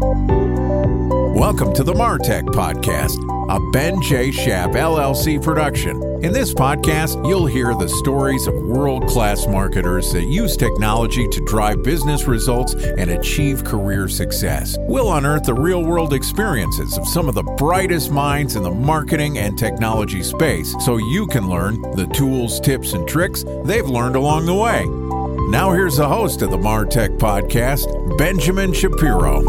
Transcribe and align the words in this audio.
Welcome 0.00 1.74
to 1.74 1.82
the 1.82 1.92
Martech 1.92 2.44
Podcast, 2.44 3.18
a 3.50 3.70
Ben 3.72 4.00
J. 4.00 4.30
Shap 4.30 4.70
LLC 4.70 5.42
production. 5.42 6.00
In 6.22 6.32
this 6.32 6.54
podcast, 6.54 7.26
you'll 7.28 7.46
hear 7.46 7.74
the 7.74 7.88
stories 7.88 8.46
of 8.46 8.54
world 8.54 9.08
class 9.08 9.48
marketers 9.48 10.12
that 10.12 10.26
use 10.26 10.56
technology 10.56 11.26
to 11.26 11.44
drive 11.46 11.82
business 11.82 12.28
results 12.28 12.74
and 12.74 13.10
achieve 13.10 13.64
career 13.64 14.06
success. 14.08 14.76
We'll 14.82 15.12
unearth 15.12 15.42
the 15.42 15.54
real 15.54 15.82
world 15.82 16.12
experiences 16.12 16.96
of 16.96 17.08
some 17.08 17.28
of 17.28 17.34
the 17.34 17.42
brightest 17.42 18.12
minds 18.12 18.54
in 18.54 18.62
the 18.62 18.70
marketing 18.70 19.38
and 19.38 19.58
technology 19.58 20.22
space 20.22 20.76
so 20.84 20.98
you 20.98 21.26
can 21.26 21.48
learn 21.48 21.82
the 21.96 22.06
tools, 22.14 22.60
tips, 22.60 22.92
and 22.92 23.08
tricks 23.08 23.44
they've 23.64 23.88
learned 23.88 24.14
along 24.14 24.46
the 24.46 24.54
way. 24.54 25.07
Now, 25.48 25.72
here's 25.72 25.96
the 25.96 26.06
host 26.06 26.42
of 26.42 26.50
the 26.50 26.58
Martech 26.58 27.16
Podcast, 27.16 28.18
Benjamin 28.18 28.74
Shapiro. 28.74 29.40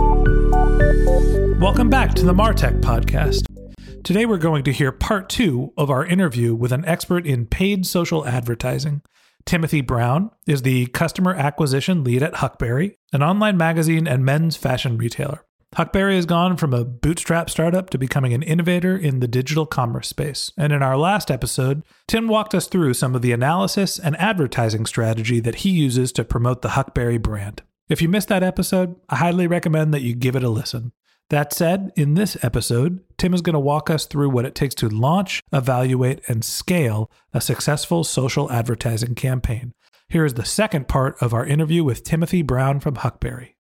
Welcome 1.60 1.90
back 1.90 2.14
to 2.14 2.24
the 2.24 2.34
Martech 2.34 2.80
Podcast. 2.80 3.44
Today 4.06 4.26
we're 4.26 4.38
going 4.38 4.64
to 4.64 4.72
hear 4.72 4.94
part 4.94 5.28
two 5.28 5.74
of 5.76 5.90
our 5.90 6.06
interview 6.06 6.56
with 6.56 6.72
an 6.72 6.86
expert 6.86 7.28
in 7.28 7.48
paid 7.48 7.86
social 7.86 8.26
advertising. 8.26 9.02
Timothy 9.46 9.82
Brown 9.82 10.32
is 10.48 10.62
the 10.62 10.86
customer 10.88 11.36
acquisition 11.36 12.06
lead 12.06 12.24
at 12.24 12.36
Huckberry, 12.36 12.96
an 13.12 13.22
online 13.22 13.58
magazine 13.58 14.08
and 14.08 14.24
men's 14.24 14.56
fashion 14.56 14.98
retailer. 14.98 15.44
Huckberry 15.76 16.16
has 16.16 16.26
gone 16.26 16.58
from 16.58 16.74
a 16.74 16.84
bootstrap 16.84 17.50
startup 17.50 17.92
to 17.92 17.98
becoming 18.00 18.34
an 18.34 18.42
innovator 18.42 18.98
in 18.98 19.20
the 19.20 19.28
digital 19.28 19.68
commerce 19.68 20.08
space. 20.08 20.52
And 20.58 20.74
in 20.74 20.82
our 20.82 20.98
last 20.98 21.30
episode, 21.30 21.84
Tim 22.08 22.28
walked 22.28 22.56
us 22.56 22.68
through 22.68 22.96
some 22.96 23.14
of 23.16 23.22
the 23.22 23.32
analysis 23.32 24.00
and 24.00 24.18
advertising 24.18 24.88
strategy 24.88 25.40
that 25.42 25.56
he 25.56 25.70
uses 25.70 26.12
to 26.14 26.24
promote 26.24 26.64
the 26.64 26.70
Huckberry 26.70 27.22
brand. 27.22 27.62
If 27.88 28.02
you 28.02 28.10
missed 28.10 28.30
that 28.30 28.44
episode, 28.44 28.96
I 29.10 29.18
highly 29.18 29.46
recommend 29.46 29.94
that 29.94 30.02
you 30.02 30.16
give 30.16 30.36
it 30.36 30.44
a 30.44 30.50
listen. 30.50 30.92
That 31.30 31.54
said, 31.54 31.92
in 31.96 32.16
this 32.16 32.36
episode, 32.44 33.02
Tim 33.18 33.36
is 33.36 33.42
going 33.42 33.54
to 33.54 33.60
walk 33.60 33.92
us 33.92 34.08
through 34.08 34.32
what 34.32 34.46
it 34.46 34.56
takes 34.56 34.74
to 34.76 34.90
launch, 34.90 35.44
evaluate, 35.54 36.22
and 36.28 36.44
scale 36.44 37.12
a 37.32 37.40
successful 37.40 38.04
social 38.04 38.52
advertising 38.52 39.14
campaign. 39.14 39.74
Here 40.08 40.26
is 40.26 40.34
the 40.34 40.46
second 40.46 40.88
part 40.88 41.22
of 41.22 41.32
our 41.36 41.46
interview 41.46 41.84
with 41.84 42.04
Timothy 42.04 42.42
Brown 42.42 42.80
from 42.80 42.96
Huckberry. 42.96 43.54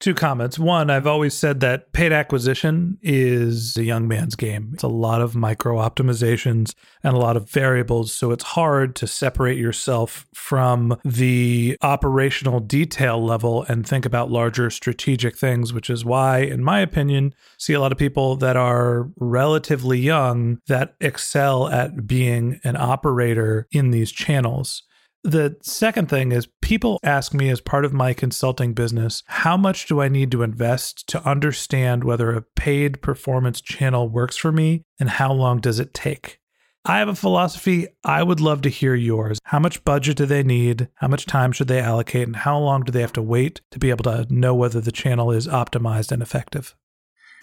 Two 0.00 0.14
comments. 0.14 0.60
One, 0.60 0.90
I've 0.90 1.08
always 1.08 1.34
said 1.34 1.58
that 1.58 1.92
paid 1.92 2.12
acquisition 2.12 2.98
is 3.02 3.76
a 3.76 3.82
young 3.82 4.06
man's 4.06 4.36
game. 4.36 4.70
It's 4.72 4.84
a 4.84 4.88
lot 4.88 5.20
of 5.20 5.34
micro 5.34 5.78
optimizations 5.78 6.72
and 7.02 7.16
a 7.16 7.18
lot 7.18 7.36
of 7.36 7.50
variables. 7.50 8.12
So 8.12 8.30
it's 8.30 8.44
hard 8.44 8.94
to 8.96 9.08
separate 9.08 9.58
yourself 9.58 10.24
from 10.32 10.96
the 11.04 11.76
operational 11.82 12.60
detail 12.60 13.20
level 13.24 13.64
and 13.64 13.84
think 13.84 14.06
about 14.06 14.30
larger 14.30 14.70
strategic 14.70 15.36
things, 15.36 15.72
which 15.72 15.90
is 15.90 16.04
why, 16.04 16.38
in 16.38 16.62
my 16.62 16.78
opinion, 16.78 17.34
see 17.56 17.72
a 17.72 17.80
lot 17.80 17.90
of 17.90 17.98
people 17.98 18.36
that 18.36 18.56
are 18.56 19.08
relatively 19.16 19.98
young 19.98 20.60
that 20.68 20.94
excel 21.00 21.66
at 21.66 22.06
being 22.06 22.60
an 22.62 22.76
operator 22.76 23.66
in 23.72 23.90
these 23.90 24.12
channels. 24.12 24.84
The 25.24 25.56
second 25.62 26.08
thing 26.08 26.30
is 26.30 26.48
people 26.62 27.00
ask 27.02 27.34
me 27.34 27.50
as 27.50 27.60
part 27.60 27.84
of 27.84 27.92
my 27.92 28.12
consulting 28.12 28.72
business, 28.72 29.24
how 29.26 29.56
much 29.56 29.86
do 29.86 30.00
I 30.00 30.08
need 30.08 30.30
to 30.30 30.42
invest 30.42 31.08
to 31.08 31.28
understand 31.28 32.04
whether 32.04 32.32
a 32.32 32.42
paid 32.42 33.02
performance 33.02 33.60
channel 33.60 34.08
works 34.08 34.36
for 34.36 34.52
me 34.52 34.84
and 35.00 35.10
how 35.10 35.32
long 35.32 35.58
does 35.60 35.80
it 35.80 35.92
take? 35.92 36.38
I 36.84 37.00
have 37.00 37.08
a 37.08 37.14
philosophy. 37.14 37.88
I 38.04 38.22
would 38.22 38.40
love 38.40 38.62
to 38.62 38.68
hear 38.70 38.94
yours. 38.94 39.38
How 39.44 39.58
much 39.58 39.84
budget 39.84 40.16
do 40.16 40.24
they 40.24 40.44
need? 40.44 40.88
How 40.94 41.08
much 41.08 41.26
time 41.26 41.50
should 41.52 41.68
they 41.68 41.80
allocate? 41.80 42.26
And 42.26 42.36
how 42.36 42.58
long 42.58 42.84
do 42.84 42.92
they 42.92 43.00
have 43.00 43.12
to 43.14 43.22
wait 43.22 43.60
to 43.72 43.78
be 43.78 43.90
able 43.90 44.04
to 44.04 44.26
know 44.30 44.54
whether 44.54 44.80
the 44.80 44.92
channel 44.92 45.32
is 45.32 45.48
optimized 45.48 46.12
and 46.12 46.22
effective? 46.22 46.76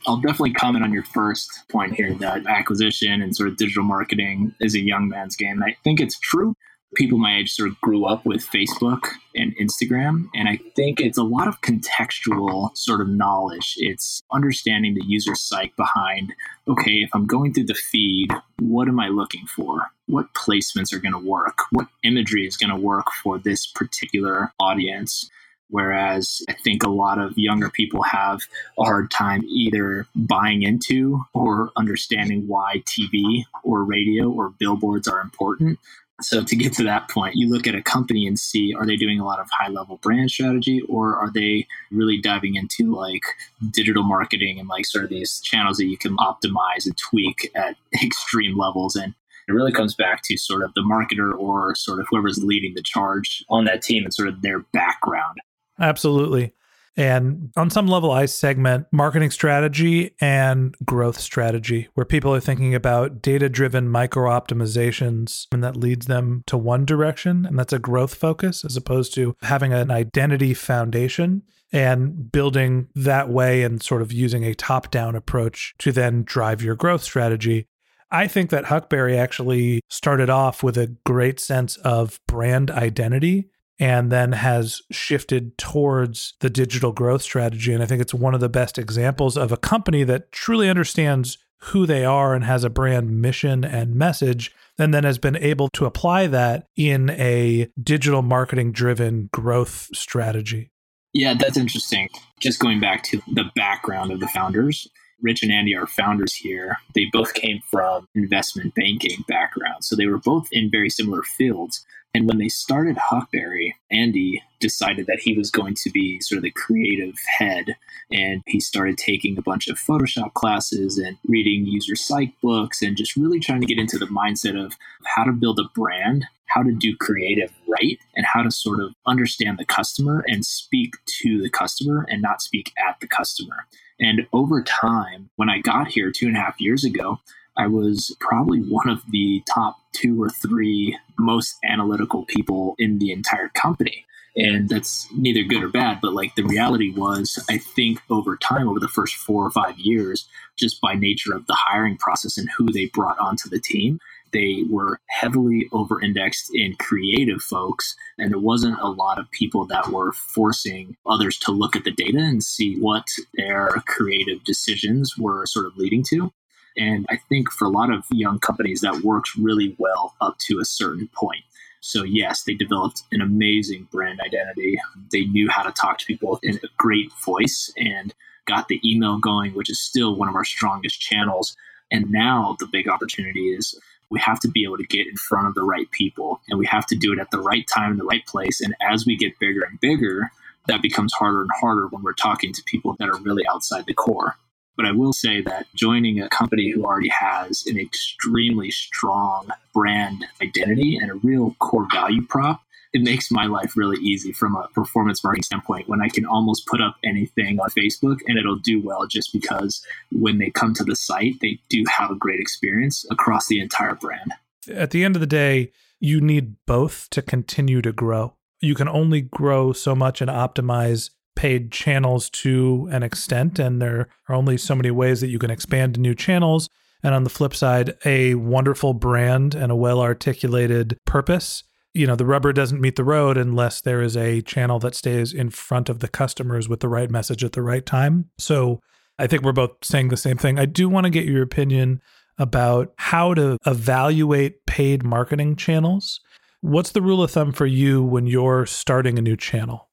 I'll 0.08 0.18
definitely 0.18 0.54
comment 0.54 0.86
on 0.86 0.94
your 0.94 1.04
first 1.04 1.50
point 1.70 1.94
here 1.94 2.14
that 2.16 2.48
acquisition 2.48 3.22
and 3.22 3.36
sort 3.36 3.50
of 3.50 3.58
digital 3.58 3.84
marketing 3.84 4.56
is 4.62 4.76
a 4.76 4.80
young 4.80 5.10
man's 5.10 5.36
game. 5.36 5.62
I 5.62 5.76
think 5.84 6.00
it's 6.00 6.18
true 6.20 6.56
people 6.96 7.18
my 7.18 7.38
age 7.38 7.52
sort 7.52 7.70
of 7.70 7.80
grew 7.82 8.06
up 8.06 8.26
with 8.26 8.46
Facebook 8.46 9.08
and 9.36 9.56
Instagram. 9.58 10.28
And 10.34 10.50
I 10.50 10.60
think 10.76 11.00
it's 11.00 11.18
a 11.18 11.24
lot 11.24 11.48
of 11.48 11.62
contextual 11.62 12.76
sort 12.76 13.02
of 13.02 13.10
knowledge. 13.10 13.76
It's 13.78 14.22
understanding 14.32 14.94
the 14.94 15.06
user 15.06 15.36
psyche 15.36 15.74
behind, 15.78 16.34
okay, 16.68 17.04
if 17.04 17.10
I'm 17.14 17.26
going 17.26 17.54
through 17.54 17.66
the 17.66 17.76
feed, 17.76 18.32
what 18.60 18.88
am 18.88 19.00
I 19.00 19.10
looking 19.10 19.46
for? 19.46 19.92
What 20.08 20.34
placements 20.34 20.94
are 20.94 21.00
going 21.00 21.14
to 21.14 21.30
work? 21.30 21.60
What 21.72 21.88
imagery 22.04 22.48
is 22.48 22.58
going 22.58 22.70
to 22.70 22.76
work 22.76 23.08
for 23.24 23.38
this 23.38 23.68
particular 23.68 24.54
audience? 24.60 25.30
Whereas 25.70 26.44
I 26.48 26.54
think 26.54 26.84
a 26.84 26.90
lot 26.90 27.20
of 27.20 27.38
younger 27.38 27.70
people 27.70 28.04
have 28.04 28.42
a 28.78 28.84
hard 28.84 29.10
time 29.10 29.44
either 29.46 30.06
buying 30.16 30.62
into 30.62 31.26
or 31.34 31.72
understanding 31.76 32.48
why 32.48 32.84
TV 32.86 33.44
or 33.64 33.84
radio 33.84 34.30
or 34.30 34.52
billboards 34.52 35.08
are 35.08 35.20
important. 35.20 35.80
So 36.22 36.44
to 36.44 36.56
get 36.56 36.72
to 36.74 36.84
that 36.84 37.10
point, 37.10 37.36
you 37.36 37.50
look 37.50 37.68
at 37.68 37.76
a 37.76 37.82
company 37.82 38.26
and 38.26 38.40
see 38.40 38.74
are 38.74 38.86
they 38.86 38.96
doing 38.96 39.20
a 39.20 39.26
lot 39.26 39.40
of 39.40 39.48
high 39.52 39.68
level 39.68 39.98
brand 39.98 40.32
strategy 40.32 40.82
or 40.88 41.18
are 41.18 41.30
they 41.30 41.68
really 41.92 42.22
diving 42.22 42.56
into 42.56 42.96
like 42.96 43.24
digital 43.72 44.04
marketing 44.04 44.60
and 44.60 44.70
like 44.70 44.86
sort 44.86 45.04
of 45.04 45.10
these 45.10 45.42
channels 45.42 45.78
that 45.78 45.86
you 45.86 45.98
can 45.98 46.16
optimize 46.18 46.86
and 46.86 46.98
tweak 46.98 47.52
at 47.56 47.76
extreme 48.04 48.58
levels 48.58 48.96
and 48.96 49.14
it 49.48 49.52
really 49.52 49.72
comes 49.72 49.94
back 49.94 50.22
to 50.24 50.38
sort 50.38 50.64
of 50.64 50.74
the 50.74 50.82
marketer 50.82 51.38
or 51.38 51.76
sort 51.76 52.00
of 52.00 52.08
whoever's 52.10 52.44
leading 52.44 52.74
the 52.74 52.82
charge 52.82 53.44
on 53.50 53.66
that 53.66 53.82
team 53.82 54.04
and 54.04 54.14
sort 54.14 54.28
of 54.28 54.42
their 54.42 54.60
background. 54.74 55.38
Absolutely. 55.80 56.54
And 56.98 57.52
on 57.58 57.70
some 57.70 57.88
level, 57.88 58.12
I 58.12 58.26
segment 58.26 58.88
marketing 58.92 59.32
strategy 59.32 60.16
and 60.22 60.76
growth 60.86 61.20
strategy, 61.20 61.90
where 61.94 62.06
people 62.06 62.34
are 62.34 62.40
thinking 62.40 62.74
about 62.74 63.22
data 63.22 63.50
driven 63.50 63.90
micro 63.90 64.30
optimizations, 64.30 65.48
and 65.52 65.64
that 65.64 65.76
leads 65.76 66.06
them 66.06 66.44
to 66.48 66.58
one 66.58 66.86
direction. 66.86 67.46
And 67.46 67.60
that's 67.60 67.74
a 67.74 67.80
growth 67.80 68.16
focus, 68.16 68.64
as 68.64 68.78
opposed 68.78 69.14
to 69.16 69.36
having 69.42 69.74
an 69.74 69.92
identity 69.92 70.54
foundation 70.54 71.44
and 71.74 72.32
building 72.32 72.88
that 72.96 73.28
way 73.28 73.64
and 73.64 73.84
sort 73.84 74.02
of 74.02 74.14
using 74.14 74.46
a 74.46 74.56
top 74.56 74.92
down 74.92 75.16
approach 75.16 75.76
to 75.80 75.92
then 75.92 76.24
drive 76.24 76.62
your 76.62 76.76
growth 76.76 77.04
strategy. 77.04 77.68
I 78.12 78.28
think 78.28 78.52
that 78.52 78.66
Huckberry 78.66 79.18
actually 79.18 79.82
started 79.90 80.30
off 80.30 80.64
with 80.64 80.78
a 80.78 80.96
great 81.06 81.40
sense 81.40 81.76
of 81.78 82.20
brand 82.28 82.72
identity 82.72 83.50
and 83.80 84.12
then 84.12 84.32
has 84.32 84.82
shifted 84.92 85.58
towards 85.58 86.34
the 86.40 86.50
digital 86.50 86.92
growth 86.92 87.22
strategy. 87.22 87.74
And 87.74 87.84
I 87.84 87.86
think 87.86 88.02
it's 88.02 88.14
one 88.14 88.34
of 88.34 88.40
the 88.40 88.50
best 88.50 88.78
examples 88.78 89.38
of 89.38 89.52
a 89.52 89.58
company 89.58 90.04
that 90.04 90.32
truly 90.32 90.70
understands 90.70 91.38
who 91.60 91.86
they 91.86 92.06
are 92.06 92.34
and 92.34 92.44
has 92.44 92.64
a 92.64 92.70
brand 92.70 93.22
mission 93.22 93.64
and 93.66 93.96
message, 93.96 94.54
and 94.78 94.94
then 94.94 95.04
has 95.04 95.18
been 95.18 95.38
able 95.38 95.70
to 95.70 95.86
apply 95.86 96.28
that 96.28 96.68
in 96.76 97.10
a 97.12 97.68
digital 97.82 98.22
marketing 98.22 98.72
driven 98.72 99.30
growth 99.32 99.90
strategy. 99.94 100.70
Yeah, 101.14 101.34
that's 101.34 101.58
interesting. 101.58 102.10
Just 102.40 102.60
going 102.60 102.82
back 102.82 103.04
to 103.04 103.22
the 103.34 103.46
background 103.56 104.12
of 104.12 104.20
the 104.20 104.28
founders, 104.28 104.88
Rich 105.22 105.44
and 105.44 105.52
Andy 105.52 105.76
are 105.76 105.88
founders 105.88 106.34
here. 106.34 106.78
They 106.94 107.08
both 107.12 107.34
came 107.34 107.62
from 107.72 108.08
investment 108.14 108.76
banking 108.76 109.24
backgrounds. 109.28 109.88
So 109.88 109.96
they 109.96 110.08
were 110.08 110.20
both 110.20 110.48
in 110.52 110.70
very 110.70 110.90
similar 110.90 111.24
fields, 111.24 111.86
And 112.16 112.30
when 112.30 112.38
they 112.38 112.48
started 112.48 112.96
Huckberry, 112.96 113.74
Andy 113.92 114.42
decided 114.62 115.06
that 115.08 115.20
he 115.20 115.38
was 115.38 115.52
going 115.52 115.76
to 115.84 115.90
be 115.90 116.22
sort 116.22 116.38
of 116.38 116.44
the 116.44 116.52
creative 116.52 117.16
head. 117.28 117.76
And 118.10 118.42
he 118.48 118.62
started 118.62 118.98
taking 118.98 119.38
a 119.38 119.42
bunch 119.42 119.68
of 119.68 119.78
Photoshop 119.78 120.34
classes 120.34 120.98
and 120.98 121.18
reading 121.28 121.66
user 121.66 121.98
psych 121.98 122.32
books 122.42 122.82
and 122.82 122.96
just 122.96 123.18
really 123.18 123.42
trying 123.42 123.60
to 123.60 123.68
get 123.68 123.78
into 123.78 123.98
the 123.98 124.06
mindset 124.06 124.58
of 124.58 124.78
how 125.04 125.26
to 125.26 125.34
build 125.34 125.60
a 125.60 125.68
brand, 125.78 126.24
how 126.46 126.64
to 126.64 126.72
do 126.72 126.96
creative 126.96 127.52
right, 127.68 128.00
and 128.16 128.26
how 128.26 128.42
to 128.42 128.50
sort 128.50 128.80
of 128.80 128.96
understand 129.06 129.58
the 129.58 129.66
customer 129.66 130.24
and 130.26 130.46
speak 130.46 130.94
to 131.20 131.42
the 131.42 131.50
customer 131.50 132.08
and 132.10 132.22
not 132.22 132.42
speak 132.42 132.72
at 132.78 132.98
the 133.02 133.08
customer. 133.08 133.68
And 134.00 134.26
over 134.32 134.64
time, 134.64 135.30
when 135.36 135.50
I 135.50 135.60
got 135.60 135.90
here 135.90 136.14
two 136.14 136.28
and 136.28 136.38
a 136.38 136.40
half 136.40 136.62
years 136.62 136.86
ago, 136.86 137.20
I 137.58 137.68
was 137.68 138.16
probably 138.20 138.60
one 138.60 138.90
of 138.90 139.02
the 139.10 139.44
top 139.54 139.78
two 139.94 140.22
or 140.22 140.30
three 140.30 140.98
most 141.18 141.56
analytical 141.64 142.26
people 142.26 142.76
in 142.78 143.00
the 143.00 143.12
entire 143.12 143.50
company. 143.50 144.06
And 144.38 144.68
that's 144.68 145.08
neither 145.16 145.44
good 145.44 145.64
or 145.64 145.70
bad, 145.70 146.00
but 146.02 146.14
like 146.14 146.36
the 146.36 146.44
reality 146.44 146.92
was, 146.92 147.42
I 147.50 147.58
think 147.58 148.02
over 148.10 148.36
time, 148.36 148.68
over 148.68 148.82
the 148.82 148.90
first 148.90 149.16
four 149.16 149.46
or 149.46 149.52
five 149.52 149.80
years, 149.80 150.28
just 150.58 150.82
by 150.82 150.94
nature 150.94 151.34
of 151.34 151.48
the 151.48 151.58
hiring 151.58 151.96
process 151.98 152.38
and 152.38 152.50
who 152.58 152.70
they 152.72 152.88
brought 152.88 153.18
onto 153.18 153.48
the 153.50 153.62
team, 153.62 154.00
they 154.34 154.66
were 154.70 155.00
heavily 155.08 155.70
over 155.72 156.02
indexed 156.02 156.52
in 156.54 156.76
creative 156.76 157.42
folks. 157.42 157.96
And 158.18 158.32
there 158.32 158.40
wasn't 158.40 158.78
a 158.82 158.90
lot 158.90 159.20
of 159.20 159.32
people 159.32 159.66
that 159.68 159.88
were 159.88 160.12
forcing 160.12 160.98
others 161.06 161.38
to 161.40 161.54
look 161.54 161.78
at 161.78 161.86
the 161.86 161.92
data 161.92 162.18
and 162.18 162.44
see 162.44 162.78
what 162.78 163.08
their 163.36 163.70
creative 163.88 164.44
decisions 164.44 165.18
were 165.18 165.46
sort 165.46 165.66
of 165.66 165.78
leading 165.78 166.04
to. 166.10 166.34
And 166.78 167.06
I 167.10 167.18
think 167.18 167.52
for 167.52 167.66
a 167.66 167.70
lot 167.70 167.92
of 167.92 168.06
young 168.12 168.40
companies, 168.40 168.82
that 168.82 169.02
works 169.02 169.38
really 169.38 169.76
well 169.78 170.16
up 170.22 170.38
to 170.48 170.60
a 170.60 170.66
certain 170.66 171.10
point. 171.14 171.44
So, 171.82 172.04
yes, 172.04 172.44
they 172.44 172.56
developed 172.56 173.04
an 173.12 173.22
amazing 173.22 173.88
brand 173.92 174.20
identity. 174.20 174.80
They 175.12 175.26
knew 175.26 175.50
how 175.50 175.64
to 175.64 175.72
talk 175.72 176.00
to 176.00 176.06
people 176.06 176.40
in 176.42 176.56
a 176.58 176.68
great 176.78 177.12
voice 177.24 177.72
and 177.78 178.14
got 178.46 178.68
the 178.68 178.82
email 178.84 179.20
going, 179.20 179.54
which 179.54 179.70
is 179.70 179.80
still 179.80 180.16
one 180.16 180.28
of 180.28 180.36
our 180.36 180.46
strongest 180.46 181.00
channels. 181.00 181.56
And 181.92 182.12
now 182.12 182.56
the 182.60 182.68
big 182.68 182.88
opportunity 182.88 183.50
is 183.54 183.80
we 184.10 184.20
have 184.20 184.40
to 184.40 184.48
be 184.48 184.64
able 184.64 184.78
to 184.78 184.86
get 184.86 185.08
in 185.08 185.16
front 185.16 185.48
of 185.48 185.54
the 185.56 185.64
right 185.64 185.90
people 185.92 186.42
and 186.50 186.58
we 186.60 186.66
have 186.68 186.86
to 186.88 186.96
do 186.96 187.14
it 187.14 187.20
at 187.20 187.32
the 187.32 187.40
right 187.40 187.68
time 187.68 187.92
in 187.92 187.98
the 187.98 188.06
right 188.06 188.26
place. 188.26 188.62
And 188.62 188.76
as 188.82 189.06
we 189.06 189.16
get 189.16 189.38
bigger 189.40 189.62
and 189.62 189.80
bigger, 189.80 190.32
that 190.68 190.82
becomes 190.82 191.14
harder 191.14 191.42
and 191.42 191.52
harder 191.60 191.88
when 191.88 192.02
we're 192.04 192.14
talking 192.14 192.54
to 192.54 192.64
people 192.64 192.96
that 193.00 193.10
are 193.10 193.18
really 193.18 193.44
outside 193.48 193.86
the 193.86 193.94
core. 193.94 194.36
But 194.78 194.86
I 194.86 194.92
will 194.92 195.14
say 195.14 195.42
that 195.42 195.68
joining 195.74 196.20
a 196.20 196.30
company 196.30 196.70
who 196.70 196.84
already 196.84 197.10
has 197.10 197.66
an 197.66 197.80
extremely 197.80 198.72
strong 198.72 199.50
brand 199.74 200.26
identity 200.42 200.98
and 200.98 201.12
a 201.12 201.16
real 201.16 201.56
core 201.60 201.88
value 201.92 202.26
prop, 202.28 202.62
it 202.96 203.02
makes 203.02 203.30
my 203.30 203.46
life 203.46 203.76
really 203.76 203.98
easy 203.98 204.32
from 204.32 204.56
a 204.56 204.70
performance 204.70 205.22
marketing 205.22 205.44
standpoint 205.44 205.90
when 205.90 206.02
I 206.02 206.08
can 206.08 206.26
almost 206.26 206.66
put 206.66 206.82
up 206.82 206.96
anything 207.04 207.60
on 207.60 207.70
Facebook 207.70 208.20
and 208.26 208.38
it'll 208.38 208.60
do 208.60 208.82
well 208.82 209.06
just 209.06 209.34
because 209.34 209.86
when 210.12 210.38
they 210.38 210.50
come 210.50 210.74
to 210.76 210.84
the 210.84 210.96
site, 210.96 211.36
they 211.42 211.60
do 211.68 211.84
have 211.90 212.10
a 212.10 212.16
great 212.16 212.40
experience 212.40 213.06
across 213.12 213.48
the 213.48 213.60
entire 213.60 213.96
brand. 213.96 214.32
At 214.74 214.92
the 214.92 215.04
end 215.04 215.18
of 215.18 215.20
the 215.20 215.28
day, 215.28 215.74
you 216.00 216.22
need 216.22 216.56
both 216.66 217.10
to 217.12 217.22
continue 217.22 217.82
to 217.82 217.92
grow. 217.92 218.36
You 218.62 218.76
can 218.76 218.88
only 218.88 219.22
grow 219.22 219.74
so 219.74 219.94
much 219.94 220.22
and 220.22 220.32
optimize 220.32 221.10
paid 221.36 221.72
channels 221.72 222.30
to 222.30 222.88
an 222.92 223.04
extent, 223.04 223.60
and 223.60 223.82
there 223.82 224.08
are 224.28 224.36
only 224.36 224.58
so 224.58 224.76
many 224.76 224.92
ways 224.92 225.22
that 225.22 225.28
you 225.28 225.40
can 225.40 225.52
expand 225.52 226.00
new 226.00 226.16
channels. 226.16 226.70
And 227.04 227.14
on 227.14 227.24
the 227.24 227.30
flip 227.30 227.54
side, 227.54 227.96
a 228.04 228.36
wonderful 228.36 228.94
brand 228.94 229.54
and 229.54 229.72
a 229.72 229.76
well 229.76 230.02
articulated 230.02 230.98
purpose. 231.06 231.64
You 231.94 232.08
know, 232.08 232.16
the 232.16 232.26
rubber 232.26 232.52
doesn't 232.52 232.82
meet 232.82 232.96
the 232.96 233.04
road 233.04 233.38
unless 233.38 233.80
there 233.80 234.02
is 234.02 234.18
a 234.18 234.42
channel 234.42 234.80
that 234.80 234.96
stays 234.96 235.34
in 235.34 235.50
front 235.50 235.88
of 235.88 236.00
the 236.00 236.08
customers 236.08 236.68
with 236.68 236.80
the 236.80 236.90
right 236.90 237.10
message 237.10 237.44
at 237.44 237.54
the 237.54 237.62
right 237.62 237.86
time. 237.86 238.32
So 238.38 238.82
I 239.18 239.28
think 239.28 239.44
we're 239.44 239.54
both 239.54 239.72
saying 239.84 240.10
the 240.10 240.18
same 240.18 240.38
thing. 240.38 240.60
I 240.60 240.66
do 240.66 240.90
want 240.90 241.06
to 241.06 241.10
get 241.10 241.26
your 241.26 241.44
opinion 241.44 242.02
about 242.38 242.94
how 242.98 243.34
to 243.34 243.58
evaluate 243.66 244.66
paid 244.66 245.04
marketing 245.04 245.56
channels. 245.56 246.20
What's 246.62 246.92
the 246.92 247.02
rule 247.02 247.24
of 247.24 247.32
thumb 247.32 247.52
for 247.52 247.66
you 247.66 248.04
when 248.04 248.28
you're 248.28 248.66
starting 248.66 249.18
a 249.18 249.22
new 249.22 249.38
channel? 249.38 249.90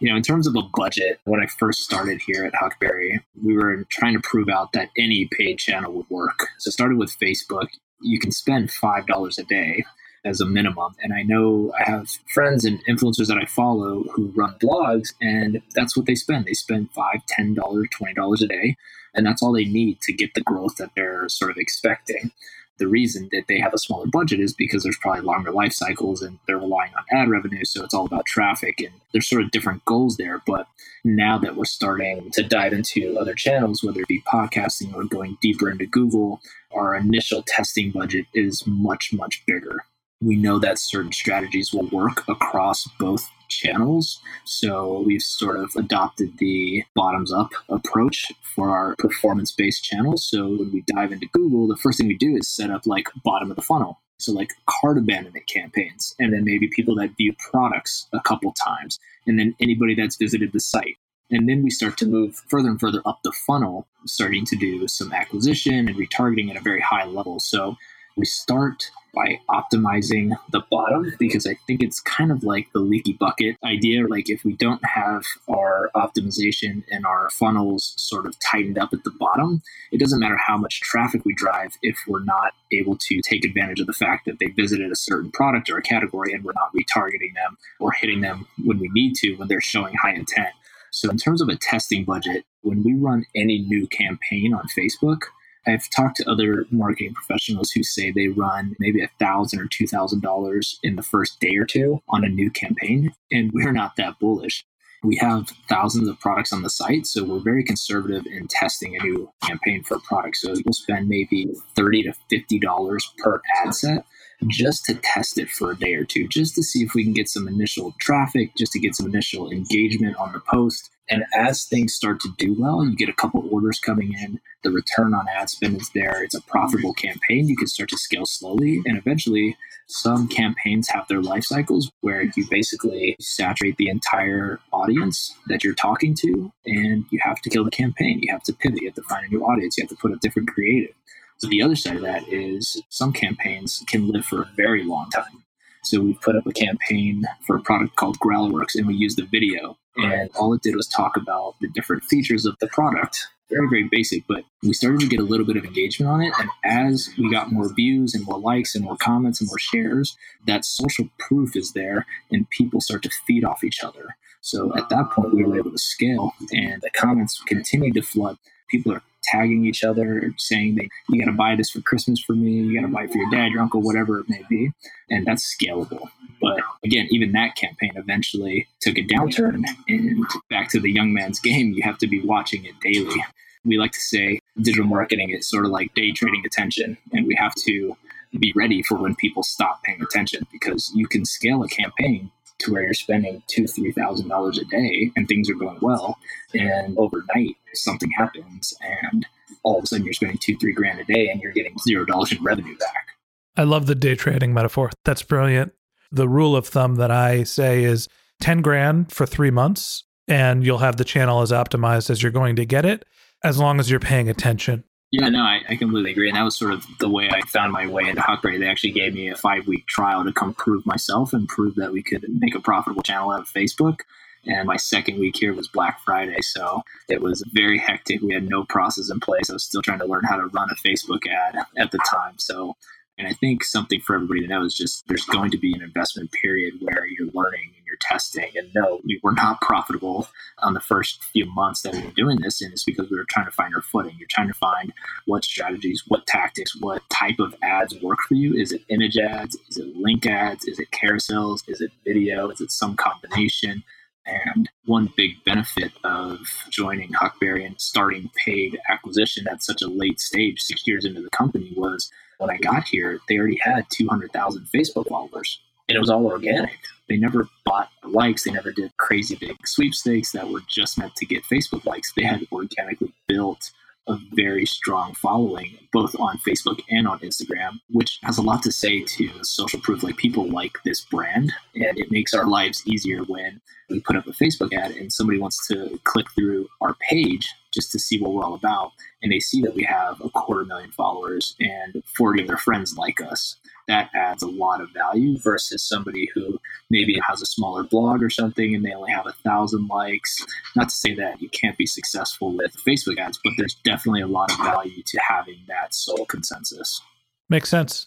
You 0.00 0.08
know, 0.10 0.16
in 0.16 0.22
terms 0.22 0.46
of 0.46 0.54
a 0.54 0.62
budget, 0.74 1.20
when 1.24 1.40
I 1.40 1.46
first 1.46 1.82
started 1.82 2.20
here 2.24 2.44
at 2.44 2.54
Huckberry, 2.54 3.20
we 3.42 3.54
were 3.54 3.84
trying 3.90 4.14
to 4.14 4.20
prove 4.20 4.48
out 4.48 4.72
that 4.72 4.90
any 4.96 5.28
paid 5.32 5.58
channel 5.58 5.92
would 5.92 6.10
work. 6.10 6.48
So 6.58 6.70
started 6.70 6.98
with 6.98 7.18
Facebook. 7.18 7.68
You 8.00 8.20
can 8.20 8.30
spend 8.30 8.68
$5 8.68 9.38
a 9.38 9.42
day 9.42 9.84
as 10.24 10.40
a 10.40 10.46
minimum. 10.46 10.94
And 11.02 11.12
I 11.12 11.22
know 11.22 11.72
I 11.78 11.90
have 11.90 12.08
friends 12.32 12.64
and 12.64 12.80
influencers 12.86 13.26
that 13.26 13.38
I 13.38 13.46
follow 13.46 14.04
who 14.14 14.32
run 14.36 14.54
blogs, 14.62 15.14
and 15.20 15.62
that's 15.74 15.96
what 15.96 16.06
they 16.06 16.14
spend. 16.14 16.44
They 16.44 16.54
spend 16.54 16.92
$5, 16.92 17.22
$10, 17.38 17.56
$20 17.56 18.42
a 18.42 18.46
day. 18.46 18.76
And 19.14 19.26
that's 19.26 19.42
all 19.42 19.52
they 19.52 19.64
need 19.64 20.00
to 20.02 20.12
get 20.12 20.34
the 20.34 20.42
growth 20.42 20.76
that 20.76 20.90
they're 20.94 21.28
sort 21.28 21.50
of 21.50 21.56
expecting 21.56 22.30
the 22.78 22.88
reason 22.88 23.28
that 23.32 23.44
they 23.48 23.58
have 23.58 23.74
a 23.74 23.78
smaller 23.78 24.06
budget 24.06 24.40
is 24.40 24.54
because 24.54 24.82
there's 24.82 24.98
probably 24.98 25.22
longer 25.22 25.50
life 25.50 25.72
cycles 25.72 26.22
and 26.22 26.38
they're 26.46 26.58
relying 26.58 26.92
on 26.96 27.04
ad 27.18 27.28
revenue. 27.28 27.64
So 27.64 27.84
it's 27.84 27.94
all 27.94 28.06
about 28.06 28.26
traffic 28.26 28.80
and 28.80 28.92
there's 29.12 29.28
sort 29.28 29.42
of 29.42 29.50
different 29.50 29.84
goals 29.84 30.16
there. 30.16 30.42
But 30.46 30.66
now 31.04 31.38
that 31.38 31.56
we're 31.56 31.64
starting 31.64 32.30
to 32.32 32.42
dive 32.42 32.72
into 32.72 33.16
other 33.18 33.34
channels, 33.34 33.82
whether 33.82 34.00
it 34.00 34.08
be 34.08 34.22
podcasting 34.22 34.94
or 34.94 35.04
going 35.04 35.38
deeper 35.40 35.70
into 35.70 35.86
Google, 35.86 36.40
our 36.72 36.94
initial 36.94 37.42
testing 37.46 37.90
budget 37.90 38.26
is 38.34 38.66
much, 38.66 39.12
much 39.12 39.44
bigger. 39.46 39.84
We 40.20 40.36
know 40.36 40.58
that 40.58 40.78
certain 40.78 41.12
strategies 41.12 41.72
will 41.72 41.88
work 41.88 42.24
across 42.28 42.88
both 42.98 43.28
channels. 43.48 44.20
So 44.44 45.02
we've 45.06 45.22
sort 45.22 45.60
of 45.60 45.74
adopted 45.76 46.38
the 46.38 46.84
bottoms 46.94 47.32
up 47.32 47.50
approach 47.68 48.26
for 48.42 48.70
our 48.70 48.94
performance 48.96 49.52
based 49.52 49.84
channels. 49.84 50.28
So 50.28 50.48
when 50.48 50.72
we 50.72 50.82
dive 50.86 51.12
into 51.12 51.28
Google, 51.32 51.66
the 51.66 51.76
first 51.76 51.98
thing 51.98 52.08
we 52.08 52.16
do 52.16 52.36
is 52.36 52.48
set 52.48 52.70
up 52.70 52.82
like 52.86 53.08
bottom 53.24 53.50
of 53.50 53.56
the 53.56 53.62
funnel. 53.62 54.00
So 54.18 54.32
like 54.32 54.50
cart 54.66 54.98
abandonment 54.98 55.46
campaigns, 55.46 56.16
and 56.18 56.32
then 56.32 56.42
maybe 56.42 56.68
people 56.68 56.96
that 56.96 57.16
view 57.16 57.34
products 57.50 58.08
a 58.12 58.20
couple 58.20 58.52
times, 58.52 58.98
and 59.28 59.38
then 59.38 59.54
anybody 59.60 59.94
that's 59.94 60.16
visited 60.16 60.52
the 60.52 60.58
site. 60.58 60.96
And 61.30 61.48
then 61.48 61.62
we 61.62 61.70
start 61.70 61.96
to 61.98 62.06
move 62.06 62.34
further 62.48 62.68
and 62.68 62.80
further 62.80 63.00
up 63.06 63.20
the 63.22 63.32
funnel, 63.46 63.86
starting 64.06 64.44
to 64.46 64.56
do 64.56 64.88
some 64.88 65.12
acquisition 65.12 65.88
and 65.88 65.96
retargeting 65.96 66.50
at 66.50 66.56
a 66.56 66.60
very 66.60 66.80
high 66.80 67.04
level. 67.04 67.38
So 67.38 67.76
we 68.18 68.24
start 68.24 68.90
by 69.14 69.40
optimizing 69.48 70.36
the 70.50 70.62
bottom 70.70 71.14
because 71.18 71.46
I 71.46 71.56
think 71.66 71.82
it's 71.82 72.00
kind 72.00 72.30
of 72.30 72.44
like 72.44 72.68
the 72.72 72.80
leaky 72.80 73.14
bucket 73.14 73.56
idea. 73.64 74.06
Like 74.06 74.28
if 74.28 74.44
we 74.44 74.54
don't 74.54 74.84
have 74.84 75.24
our 75.48 75.90
optimization 75.94 76.84
and 76.90 77.06
our 77.06 77.30
funnels 77.30 77.94
sort 77.96 78.26
of 78.26 78.38
tightened 78.40 78.78
up 78.78 78.92
at 78.92 79.04
the 79.04 79.10
bottom, 79.18 79.62
it 79.92 79.98
doesn't 79.98 80.20
matter 80.20 80.36
how 80.36 80.58
much 80.58 80.80
traffic 80.80 81.24
we 81.24 81.34
drive 81.34 81.78
if 81.82 81.96
we're 82.06 82.24
not 82.24 82.52
able 82.72 82.96
to 82.96 83.20
take 83.22 83.44
advantage 83.44 83.80
of 83.80 83.86
the 83.86 83.92
fact 83.92 84.26
that 84.26 84.38
they 84.40 84.46
visited 84.46 84.92
a 84.92 84.96
certain 84.96 85.30
product 85.30 85.70
or 85.70 85.78
a 85.78 85.82
category 85.82 86.32
and 86.32 86.44
we're 86.44 86.52
not 86.52 86.72
retargeting 86.74 87.34
them 87.34 87.56
or 87.80 87.92
hitting 87.92 88.20
them 88.20 88.46
when 88.64 88.78
we 88.78 88.88
need 88.92 89.14
to 89.14 89.34
when 89.36 89.48
they're 89.48 89.60
showing 89.60 89.94
high 89.94 90.12
intent. 90.12 90.50
So, 90.90 91.10
in 91.10 91.18
terms 91.18 91.42
of 91.42 91.48
a 91.48 91.56
testing 91.56 92.04
budget, 92.04 92.44
when 92.62 92.82
we 92.82 92.94
run 92.94 93.24
any 93.34 93.58
new 93.58 93.86
campaign 93.88 94.54
on 94.54 94.64
Facebook, 94.76 95.22
I've 95.68 95.88
talked 95.90 96.16
to 96.16 96.30
other 96.30 96.66
marketing 96.70 97.14
professionals 97.14 97.70
who 97.70 97.82
say 97.82 98.10
they 98.10 98.28
run 98.28 98.74
maybe 98.78 99.02
a 99.02 99.10
thousand 99.18 99.60
or 99.60 99.66
two 99.66 99.86
thousand 99.86 100.22
dollars 100.22 100.78
in 100.82 100.96
the 100.96 101.02
first 101.02 101.40
day 101.40 101.56
or 101.56 101.64
two 101.64 102.02
on 102.08 102.24
a 102.24 102.28
new 102.28 102.50
campaign, 102.50 103.12
and 103.30 103.52
we're 103.52 103.72
not 103.72 103.96
that 103.96 104.18
bullish. 104.18 104.64
We 105.04 105.16
have 105.18 105.50
thousands 105.68 106.08
of 106.08 106.18
products 106.18 106.52
on 106.52 106.62
the 106.62 106.70
site, 106.70 107.06
so 107.06 107.22
we're 107.22 107.38
very 107.38 107.62
conservative 107.62 108.26
in 108.26 108.48
testing 108.48 108.96
a 108.96 109.02
new 109.04 109.30
campaign 109.44 109.84
for 109.84 109.96
a 109.96 110.00
product. 110.00 110.38
So 110.38 110.54
we'll 110.64 110.72
spend 110.72 111.08
maybe 111.08 111.48
thirty 111.76 112.02
to 112.02 112.12
fifty 112.28 112.58
dollars 112.58 113.12
per 113.18 113.40
ad 113.62 113.74
set 113.74 114.04
just 114.46 114.84
to 114.84 114.94
test 114.94 115.38
it 115.38 115.50
for 115.50 115.72
a 115.72 115.76
day 115.76 115.94
or 115.94 116.04
two, 116.04 116.28
just 116.28 116.54
to 116.54 116.62
see 116.62 116.82
if 116.82 116.94
we 116.94 117.04
can 117.04 117.12
get 117.12 117.28
some 117.28 117.48
initial 117.48 117.94
traffic, 118.00 118.52
just 118.56 118.72
to 118.72 118.78
get 118.78 118.94
some 118.94 119.06
initial 119.06 119.50
engagement 119.50 120.16
on 120.16 120.32
the 120.32 120.40
post. 120.40 120.90
And 121.10 121.24
as 121.34 121.64
things 121.64 121.94
start 121.94 122.20
to 122.20 122.28
do 122.36 122.54
well, 122.58 122.84
you 122.84 122.94
get 122.94 123.08
a 123.08 123.14
couple 123.14 123.48
orders 123.50 123.80
coming 123.80 124.12
in, 124.12 124.40
the 124.62 124.70
return 124.70 125.14
on 125.14 125.26
ad 125.28 125.48
spend 125.48 125.80
is 125.80 125.90
there, 125.94 126.22
it's 126.22 126.34
a 126.34 126.42
profitable 126.42 126.92
campaign, 126.92 127.48
you 127.48 127.56
can 127.56 127.66
start 127.66 127.88
to 127.90 127.98
scale 127.98 128.26
slowly. 128.26 128.82
And 128.84 128.98
eventually, 128.98 129.56
some 129.86 130.28
campaigns 130.28 130.88
have 130.90 131.08
their 131.08 131.22
life 131.22 131.44
cycles 131.44 131.90
where 132.02 132.22
you 132.36 132.46
basically 132.50 133.16
saturate 133.20 133.78
the 133.78 133.88
entire 133.88 134.60
audience 134.70 135.34
that 135.46 135.64
you're 135.64 135.74
talking 135.74 136.14
to, 136.16 136.52
and 136.66 137.06
you 137.10 137.18
have 137.22 137.40
to 137.40 137.48
kill 137.50 137.64
the 137.64 137.70
campaign. 137.70 138.20
You 138.22 138.30
have 138.30 138.42
to 138.42 138.52
pivot, 138.52 138.82
you 138.82 138.88
have 138.88 138.96
to 138.96 139.02
find 139.02 139.24
a 139.24 139.28
new 139.30 139.42
audience, 139.42 139.78
you 139.78 139.84
have 139.84 139.88
to 139.88 139.96
put 139.96 140.12
a 140.12 140.16
different 140.16 140.48
creative. 140.48 140.94
So 141.38 141.48
the 141.48 141.62
other 141.62 141.76
side 141.76 141.96
of 141.96 142.02
that 142.02 142.28
is 142.28 142.82
some 142.88 143.12
campaigns 143.12 143.82
can 143.86 144.08
live 144.08 144.24
for 144.24 144.42
a 144.42 144.50
very 144.56 144.84
long 144.84 145.08
time. 145.10 145.44
So 145.84 146.00
we 146.00 146.14
put 146.14 146.36
up 146.36 146.46
a 146.46 146.52
campaign 146.52 147.24
for 147.46 147.56
a 147.56 147.60
product 147.60 147.96
called 147.96 148.18
GrowlerWerks 148.18 148.74
and 148.74 148.86
we 148.86 148.94
used 148.94 149.18
the 149.18 149.24
video 149.24 149.78
And 149.98 150.30
all 150.36 150.54
it 150.54 150.62
did 150.62 150.76
was 150.76 150.86
talk 150.86 151.16
about 151.16 151.56
the 151.60 151.68
different 151.68 152.04
features 152.04 152.46
of 152.46 152.56
the 152.60 152.68
product. 152.68 153.26
Very, 153.50 153.68
very 153.68 153.88
basic, 153.90 154.26
but 154.28 154.44
we 154.62 154.72
started 154.74 155.00
to 155.00 155.08
get 155.08 155.20
a 155.20 155.24
little 155.24 155.46
bit 155.46 155.56
of 155.56 155.64
engagement 155.64 156.10
on 156.10 156.20
it. 156.20 156.32
And 156.38 156.50
as 156.64 157.10
we 157.18 157.30
got 157.30 157.50
more 157.50 157.72
views 157.72 158.14
and 158.14 158.24
more 158.26 158.38
likes 158.38 158.74
and 158.74 158.84
more 158.84 158.96
comments 158.98 159.40
and 159.40 159.48
more 159.48 159.58
shares, 159.58 160.16
that 160.46 160.64
social 160.64 161.08
proof 161.18 161.56
is 161.56 161.72
there 161.72 162.06
and 162.30 162.48
people 162.50 162.80
start 162.80 163.02
to 163.04 163.10
feed 163.26 163.44
off 163.44 163.64
each 163.64 163.82
other. 163.82 164.16
So 164.40 164.76
at 164.76 164.88
that 164.90 165.10
point, 165.10 165.34
we 165.34 165.44
were 165.44 165.58
able 165.58 165.72
to 165.72 165.78
scale 165.78 166.34
and 166.52 166.82
the 166.82 166.90
comments 166.90 167.42
continued 167.46 167.94
to 167.94 168.02
flood. 168.02 168.36
People 168.68 168.92
are 168.92 169.02
tagging 169.30 169.64
each 169.64 169.84
other, 169.84 170.34
saying 170.38 170.76
that 170.76 170.88
you 171.08 171.20
got 171.20 171.30
to 171.30 171.36
buy 171.36 171.56
this 171.56 171.70
for 171.70 171.80
Christmas 171.80 172.20
for 172.20 172.34
me, 172.34 172.50
you 172.50 172.80
got 172.80 172.86
to 172.86 172.92
buy 172.92 173.04
it 173.04 173.12
for 173.12 173.18
your 173.18 173.30
dad, 173.30 173.50
your 173.52 173.62
uncle, 173.62 173.80
whatever 173.80 174.20
it 174.20 174.28
may 174.28 174.42
be. 174.48 174.72
And 175.10 175.26
that's 175.26 175.56
scalable. 175.56 176.08
But 176.40 176.60
again, 176.84 177.08
even 177.10 177.32
that 177.32 177.56
campaign 177.56 177.92
eventually 177.96 178.68
took 178.80 178.96
a 178.98 179.02
downturn. 179.02 179.64
And 179.88 180.24
back 180.50 180.70
to 180.70 180.80
the 180.80 180.90
young 180.90 181.12
man's 181.12 181.40
game, 181.40 181.72
you 181.72 181.82
have 181.82 181.98
to 181.98 182.06
be 182.06 182.20
watching 182.20 182.64
it 182.64 182.78
daily. 182.80 183.24
We 183.64 183.78
like 183.78 183.92
to 183.92 184.00
say 184.00 184.40
digital 184.60 184.86
marketing 184.86 185.30
is 185.30 185.48
sort 185.48 185.64
of 185.64 185.70
like 185.70 185.94
day 185.94 186.12
trading 186.12 186.42
attention, 186.46 186.96
and 187.12 187.26
we 187.26 187.34
have 187.36 187.54
to 187.66 187.96
be 188.38 188.52
ready 188.54 188.82
for 188.82 188.96
when 188.96 189.14
people 189.16 189.42
stop 189.42 189.82
paying 189.82 190.02
attention 190.02 190.46
because 190.52 190.92
you 190.94 191.06
can 191.06 191.24
scale 191.24 191.62
a 191.62 191.68
campaign 191.68 192.30
to 192.60 192.72
where 192.72 192.82
you're 192.82 192.94
spending 192.94 193.42
two, 193.46 193.66
three 193.66 193.92
thousand 193.92 194.28
dollars 194.28 194.58
a 194.58 194.64
day 194.64 195.12
and 195.16 195.28
things 195.28 195.48
are 195.50 195.54
going 195.54 195.78
well. 195.80 196.18
And 196.54 196.96
overnight 196.98 197.56
something 197.74 198.10
happens 198.10 198.74
and 198.80 199.26
all 199.62 199.78
of 199.78 199.84
a 199.84 199.86
sudden 199.86 200.04
you're 200.04 200.14
spending 200.14 200.38
two, 200.38 200.56
three 200.56 200.72
grand 200.72 201.00
a 201.00 201.04
day 201.04 201.28
and 201.28 201.40
you're 201.40 201.52
getting 201.52 201.76
zero 201.78 202.04
dollars 202.04 202.32
in 202.32 202.42
revenue 202.42 202.76
back. 202.76 203.08
I 203.56 203.64
love 203.64 203.86
the 203.86 203.94
day 203.94 204.14
trading 204.14 204.54
metaphor. 204.54 204.90
That's 205.04 205.22
brilliant. 205.22 205.72
The 206.12 206.28
rule 206.28 206.56
of 206.56 206.66
thumb 206.66 206.94
that 206.96 207.10
I 207.10 207.42
say 207.42 207.84
is 207.84 208.08
10 208.40 208.62
grand 208.62 209.12
for 209.12 209.26
three 209.26 209.50
months, 209.50 210.04
and 210.26 210.64
you'll 210.64 210.78
have 210.78 210.96
the 210.96 211.04
channel 211.04 211.42
as 211.42 211.50
optimized 211.50 212.08
as 212.08 212.22
you're 212.22 212.32
going 212.32 212.56
to 212.56 212.64
get 212.64 212.84
it, 212.84 213.04
as 213.42 213.58
long 213.58 213.80
as 213.80 213.90
you're 213.90 214.00
paying 214.00 214.28
attention. 214.28 214.84
Yeah, 215.10 215.30
no, 215.30 215.40
I, 215.40 215.62
I, 215.66 215.76
completely 215.76 216.10
agree. 216.10 216.28
And 216.28 216.36
that 216.36 216.42
was 216.42 216.56
sort 216.56 216.72
of 216.72 216.84
the 216.98 217.08
way 217.08 217.30
I 217.30 217.40
found 217.46 217.72
my 217.72 217.86
way 217.86 218.08
into 218.08 218.20
Huckberry. 218.20 218.58
They 218.58 218.68
actually 218.68 218.92
gave 218.92 219.14
me 219.14 219.28
a 219.28 219.36
five 219.36 219.66
week 219.66 219.86
trial 219.86 220.22
to 220.22 220.32
come 220.32 220.52
prove 220.52 220.84
myself 220.84 221.32
and 221.32 221.48
prove 221.48 221.76
that 221.76 221.92
we 221.92 222.02
could 222.02 222.26
make 222.28 222.54
a 222.54 222.60
profitable 222.60 223.02
channel 223.02 223.30
out 223.30 223.40
of 223.40 223.48
Facebook. 223.48 224.00
And 224.44 224.66
my 224.66 224.76
second 224.76 225.18
week 225.18 225.36
here 225.36 225.54
was 225.54 225.66
Black 225.66 226.00
Friday. 226.04 226.42
So 226.42 226.82
it 227.08 227.22
was 227.22 227.42
very 227.52 227.78
hectic. 227.78 228.20
We 228.20 228.34
had 228.34 228.48
no 228.48 228.64
process 228.64 229.10
in 229.10 229.18
place. 229.18 229.48
I 229.48 229.54
was 229.54 229.64
still 229.64 229.82
trying 229.82 229.98
to 230.00 230.06
learn 230.06 230.24
how 230.24 230.36
to 230.36 230.46
run 230.48 230.68
a 230.70 230.88
Facebook 230.88 231.26
ad 231.26 231.56
at 231.78 231.90
the 231.90 231.98
time. 232.10 232.34
So 232.36 232.76
and 233.18 233.26
I 233.26 233.32
think 233.32 233.64
something 233.64 234.00
for 234.00 234.14
everybody 234.14 234.42
to 234.42 234.46
know 234.46 234.64
is 234.64 234.74
just 234.74 235.06
there's 235.08 235.24
going 235.24 235.50
to 235.50 235.58
be 235.58 235.74
an 235.74 235.82
investment 235.82 236.30
period 236.30 236.74
where 236.80 237.04
you're 237.06 237.30
learning 237.34 237.72
testing. 238.00 238.50
And 238.54 238.70
no, 238.74 239.00
we 239.04 239.20
were 239.22 239.32
not 239.32 239.60
profitable 239.60 240.28
on 240.58 240.74
the 240.74 240.80
first 240.80 241.22
few 241.24 241.46
months 241.46 241.82
that 241.82 241.94
we 241.94 242.02
were 242.02 242.10
doing 242.12 242.40
this. 242.40 242.60
And 242.60 242.72
it's 242.72 242.84
because 242.84 243.10
we 243.10 243.16
were 243.16 243.26
trying 243.28 243.46
to 243.46 243.52
find 243.52 243.74
our 243.74 243.82
footing. 243.82 244.16
You're 244.18 244.28
trying 244.30 244.48
to 244.48 244.54
find 244.54 244.92
what 245.26 245.44
strategies, 245.44 246.02
what 246.08 246.26
tactics, 246.26 246.76
what 246.80 247.02
type 247.10 247.38
of 247.38 247.54
ads 247.62 248.00
work 248.02 248.20
for 248.26 248.34
you. 248.34 248.54
Is 248.54 248.72
it 248.72 248.82
image 248.88 249.16
ads? 249.16 249.56
Is 249.68 249.78
it 249.78 249.96
link 249.96 250.26
ads? 250.26 250.64
Is 250.64 250.78
it 250.78 250.90
carousels? 250.90 251.68
Is 251.68 251.80
it 251.80 251.92
video? 252.04 252.50
Is 252.50 252.60
it 252.60 252.70
some 252.70 252.96
combination? 252.96 253.82
And 254.26 254.68
one 254.84 255.10
big 255.16 255.42
benefit 255.44 255.92
of 256.04 256.38
joining 256.68 257.12
Huckberry 257.12 257.64
and 257.64 257.80
starting 257.80 258.30
paid 258.44 258.78
acquisition 258.90 259.48
at 259.48 259.62
such 259.62 259.80
a 259.80 259.86
late 259.86 260.20
stage, 260.20 260.60
six 260.60 260.86
years 260.86 261.06
into 261.06 261.22
the 261.22 261.30
company, 261.30 261.72
was 261.74 262.10
when 262.38 262.50
I 262.50 262.58
got 262.58 262.86
here, 262.86 263.20
they 263.28 263.38
already 263.38 263.58
had 263.62 263.86
200,000 263.90 264.66
Facebook 264.66 265.08
followers 265.08 265.60
and 265.88 265.96
it 265.96 266.00
was 266.00 266.10
all 266.10 266.26
organic. 266.26 266.78
They 267.08 267.16
never 267.16 267.48
bought 267.64 267.90
likes. 268.04 268.44
They 268.44 268.50
never 268.50 268.72
did 268.72 268.96
crazy 268.98 269.36
big 269.36 269.56
sweepstakes 269.66 270.32
that 270.32 270.48
were 270.48 270.60
just 270.68 270.98
meant 270.98 271.16
to 271.16 271.26
get 271.26 271.44
Facebook 271.44 271.86
likes. 271.86 272.12
They 272.12 272.24
had 272.24 272.46
organically 272.52 273.12
built 273.26 273.70
a 274.08 274.16
very 274.32 274.64
strong 274.64 275.14
following 275.14 275.78
both 275.92 276.18
on 276.18 276.38
Facebook 276.38 276.80
and 276.90 277.06
on 277.06 277.18
Instagram, 277.20 277.78
which 277.90 278.18
has 278.22 278.38
a 278.38 278.42
lot 278.42 278.62
to 278.62 278.72
say 278.72 279.02
to 279.02 279.30
social 279.42 279.80
proof. 279.80 280.02
Like 280.02 280.16
people 280.16 280.48
like 280.48 280.78
this 280.84 281.02
brand, 281.02 281.52
and 281.74 281.98
it 281.98 282.10
makes 282.10 282.34
our 282.34 282.46
lives 282.46 282.82
easier 282.86 283.22
when 283.24 283.60
we 283.90 284.00
put 284.00 284.16
up 284.16 284.26
a 284.26 284.32
Facebook 284.32 284.72
ad 284.72 284.92
and 284.92 285.12
somebody 285.12 285.38
wants 285.38 285.66
to 285.68 285.98
click 286.04 286.26
through 286.34 286.68
our 286.80 286.94
page 287.08 287.48
just 287.72 287.92
to 287.92 287.98
see 287.98 288.20
what 288.20 288.32
we're 288.32 288.44
all 288.44 288.54
about. 288.54 288.92
And 289.22 289.30
they 289.30 289.40
see 289.40 289.60
that 289.62 289.74
we 289.74 289.84
have 289.84 290.20
a 290.22 290.30
quarter 290.30 290.64
million 290.64 290.90
followers 290.92 291.54
and 291.60 292.02
40 292.16 292.42
of 292.42 292.48
their 292.48 292.56
friends 292.56 292.96
like 292.96 293.20
us 293.20 293.56
that 293.88 294.10
adds 294.14 294.42
a 294.42 294.48
lot 294.48 294.80
of 294.80 294.90
value 294.90 295.36
versus 295.38 295.82
somebody 295.82 296.28
who 296.34 296.60
maybe 296.90 297.18
has 297.26 297.42
a 297.42 297.46
smaller 297.46 297.82
blog 297.82 298.22
or 298.22 298.30
something 298.30 298.74
and 298.74 298.84
they 298.84 298.92
only 298.92 299.10
have 299.10 299.26
a 299.26 299.32
thousand 299.44 299.88
likes. 299.88 300.44
Not 300.76 300.90
to 300.90 300.94
say 300.94 301.14
that 301.14 301.42
you 301.42 301.48
can't 301.48 301.76
be 301.76 301.86
successful 301.86 302.56
with 302.56 302.76
Facebook 302.86 303.18
ads, 303.18 303.40
but 303.42 303.54
there's 303.56 303.74
definitely 303.84 304.20
a 304.20 304.26
lot 304.26 304.52
of 304.52 304.58
value 304.58 305.02
to 305.04 305.20
having 305.26 305.58
that 305.66 305.94
sole 305.94 306.26
consensus. 306.26 307.00
Makes 307.48 307.70
sense. 307.70 308.06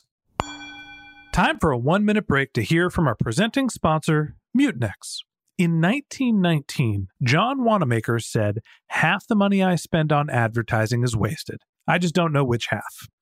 Time 1.33 1.59
for 1.59 1.71
a 1.71 1.77
one 1.77 2.05
minute 2.05 2.27
break 2.27 2.53
to 2.53 2.61
hear 2.61 2.89
from 2.89 3.07
our 3.07 3.15
presenting 3.15 3.69
sponsor, 3.69 4.35
Mutinex. 4.57 5.19
In 5.57 5.79
1919, 5.79 7.07
John 7.23 7.63
Wanamaker 7.63 8.19
said, 8.19 8.59
Half 8.87 9.27
the 9.27 9.35
money 9.35 9.63
I 9.63 9.75
spend 9.75 10.11
on 10.11 10.29
advertising 10.29 11.03
is 11.03 11.15
wasted. 11.15 11.61
I 11.87 11.97
just 11.97 12.15
don't 12.15 12.33
know 12.33 12.43
which 12.43 12.67
half. 12.67 13.07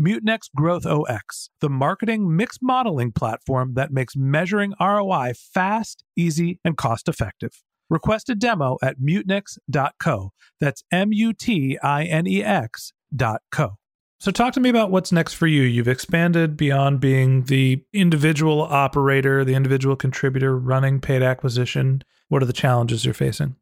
Mutinex 0.00 0.50
GrowthOS, 0.56 1.48
the 1.60 1.70
marketing 1.70 2.36
mix 2.36 2.58
modeling 2.60 3.12
platform 3.12 3.74
that 3.74 3.90
makes 3.90 4.14
measuring 4.14 4.74
ROI 4.78 5.32
fast, 5.34 6.04
easy, 6.16 6.60
and 6.64 6.76
cost 6.76 7.08
effective. 7.08 7.62
Request 7.88 8.28
a 8.28 8.34
demo 8.34 8.76
at 8.82 8.98
mutinex.co. 9.00 10.32
That's 10.60 10.82
M 10.92 11.12
U 11.12 11.32
T 11.32 11.78
I 11.82 12.04
N 12.04 12.26
E 12.26 12.42
X 12.42 12.92
dot 13.14 13.42
co. 13.50 13.78
So, 14.18 14.30
talk 14.30 14.54
to 14.54 14.60
me 14.60 14.68
about 14.68 14.90
what's 14.90 15.12
next 15.12 15.34
for 15.34 15.46
you. 15.46 15.62
You've 15.62 15.88
expanded 15.88 16.56
beyond 16.56 17.00
being 17.00 17.44
the 17.44 17.84
individual 17.92 18.62
operator, 18.62 19.44
the 19.44 19.54
individual 19.54 19.94
contributor 19.94 20.58
running 20.58 21.00
paid 21.00 21.22
acquisition. 21.22 22.02
What 22.28 22.42
are 22.42 22.46
the 22.46 22.52
challenges 22.52 23.04
you're 23.04 23.14
facing? 23.14 23.56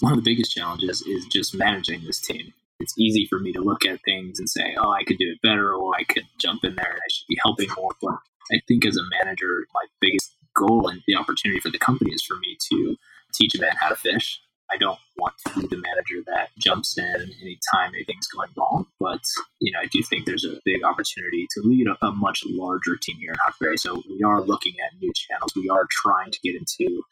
One 0.00 0.12
of 0.12 0.18
the 0.18 0.30
biggest 0.30 0.52
challenges 0.52 1.02
is 1.02 1.26
just 1.26 1.54
managing 1.54 2.04
this 2.04 2.20
team. 2.20 2.52
It's 2.80 2.98
easy 2.98 3.26
for 3.26 3.38
me 3.38 3.52
to 3.52 3.60
look 3.60 3.84
at 3.84 4.00
things 4.04 4.38
and 4.38 4.48
say, 4.48 4.76
oh, 4.78 4.92
I 4.92 5.04
could 5.04 5.18
do 5.18 5.30
it 5.32 5.42
better, 5.42 5.74
or 5.74 5.94
I 5.96 6.04
could 6.04 6.24
jump 6.38 6.64
in 6.64 6.76
there 6.76 6.90
and 6.90 7.00
I 7.00 7.10
should 7.10 7.26
be 7.28 7.38
helping 7.42 7.68
more. 7.76 7.90
But 8.00 8.16
I 8.52 8.60
think 8.68 8.86
as 8.86 8.96
a 8.96 9.02
manager, 9.22 9.66
my 9.74 9.84
biggest 10.00 10.36
goal 10.54 10.88
and 10.88 11.02
the 11.06 11.16
opportunity 11.16 11.60
for 11.60 11.70
the 11.70 11.78
company 11.78 12.12
is 12.12 12.22
for 12.22 12.36
me 12.36 12.56
to 12.70 12.96
teach 13.34 13.54
a 13.54 13.60
man 13.60 13.74
how 13.80 13.88
to 13.88 13.96
fish. 13.96 14.40
I 14.70 14.76
don't 14.76 14.98
want 15.16 15.34
to 15.46 15.60
be 15.60 15.66
the 15.66 15.76
manager 15.76 16.22
that 16.26 16.50
jumps 16.58 16.98
in 16.98 17.32
anytime 17.40 17.94
anything's 17.94 18.26
going 18.26 18.50
wrong. 18.56 18.86
But, 19.00 19.22
you 19.60 19.72
know, 19.72 19.78
I 19.80 19.86
do 19.86 20.02
think 20.02 20.26
there's 20.26 20.44
a 20.44 20.60
big 20.64 20.84
opportunity 20.84 21.46
to 21.52 21.62
lead 21.64 21.86
a, 21.86 22.06
a 22.06 22.12
much 22.12 22.42
larger 22.46 22.96
team 22.96 23.16
here 23.18 23.32
in 23.32 23.38
Huckberry. 23.46 23.78
So 23.78 24.02
we 24.08 24.22
are 24.22 24.42
looking 24.42 24.74
at 24.84 25.00
new 25.00 25.12
channels. 25.14 25.54
We 25.56 25.70
are 25.70 25.86
trying 25.90 26.32
to 26.32 26.38
get 26.42 26.54
into 26.54 27.02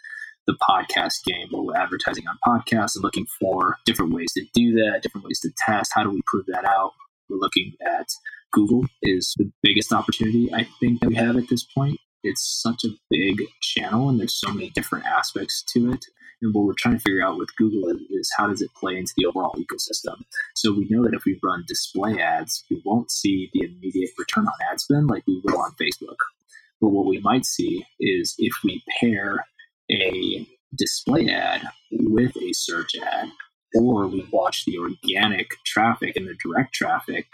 the 0.47 0.57
podcast 0.69 1.25
game 1.25 1.49
where 1.51 1.63
we're 1.63 1.77
advertising 1.77 2.25
on 2.29 2.39
podcasts 2.47 2.95
and 2.95 3.03
looking 3.03 3.27
for 3.41 3.79
different 3.85 4.13
ways 4.13 4.33
to 4.35 4.45
do 4.55 4.73
that, 4.75 5.01
different 5.03 5.27
ways 5.27 5.41
to 5.41 5.51
test. 5.57 5.93
How 5.95 6.05
do 6.05 6.11
we 6.11 6.21
prove 6.27 6.47
that 6.47 6.65
out? 6.65 6.93
We're 7.29 7.39
looking 7.39 7.73
at 7.85 8.07
Google 8.53 8.87
is 9.03 9.35
the 9.37 9.51
biggest 9.63 9.93
opportunity 9.93 10.49
I 10.55 10.67
think 10.81 11.01
that 11.01 11.09
we 11.09 11.17
have 11.17 11.37
at 11.37 11.49
this 11.49 11.65
point. 11.65 11.99
It's 12.23 12.61
such 12.63 12.85
a 12.85 12.95
big 13.11 13.41
channel 13.61 14.09
and 14.09 14.19
there's 14.19 14.39
so 14.39 14.53
many 14.53 14.71
different 14.71 15.05
aspects 15.07 15.63
to 15.75 15.93
it. 15.93 16.05
And 16.43 16.55
what 16.55 16.65
we're 16.65 16.75
trying 16.77 16.97
to 16.97 17.01
figure 17.01 17.25
out 17.25 17.39
with 17.39 17.55
Google 17.57 17.89
is, 17.89 18.01
is, 18.11 18.33
how 18.37 18.47
does 18.47 18.61
it 18.61 18.71
play 18.79 18.97
into 18.97 19.13
the 19.17 19.27
overall 19.27 19.55
ecosystem. 19.57 20.23
So 20.55 20.73
we 20.73 20.87
know 20.91 21.03
that 21.05 21.15
if 21.15 21.25
we 21.25 21.41
run 21.43 21.65
display 21.67 22.21
ads, 22.21 22.65
we 22.71 22.83
won't 22.85 23.11
see 23.11 23.51
the 23.53 23.63
immediate 23.63 24.11
return 24.19 24.47
on 24.47 24.71
ad 24.71 24.81
spend 24.81 25.09
like 25.09 25.27
we 25.27 25.41
will 25.45 25.59
on 25.59 25.73
Facebook. 25.81 26.17
But 26.81 26.91
what 26.91 27.07
we 27.07 27.21
might 27.21 27.47
see 27.47 27.87
is 27.99 28.35
if 28.39 28.55
we 28.63 28.83
pair 29.01 29.47
a 29.91 30.47
display 30.77 31.29
ad 31.29 31.63
with 31.91 32.37
a 32.37 32.53
search 32.53 32.93
ad, 32.97 33.29
or 33.75 34.07
we 34.07 34.27
watch 34.33 34.65
the 34.65 34.79
organic 34.79 35.49
traffic 35.65 36.17
and 36.17 36.27
the 36.27 36.37
direct 36.43 36.75
traffic, 36.75 37.27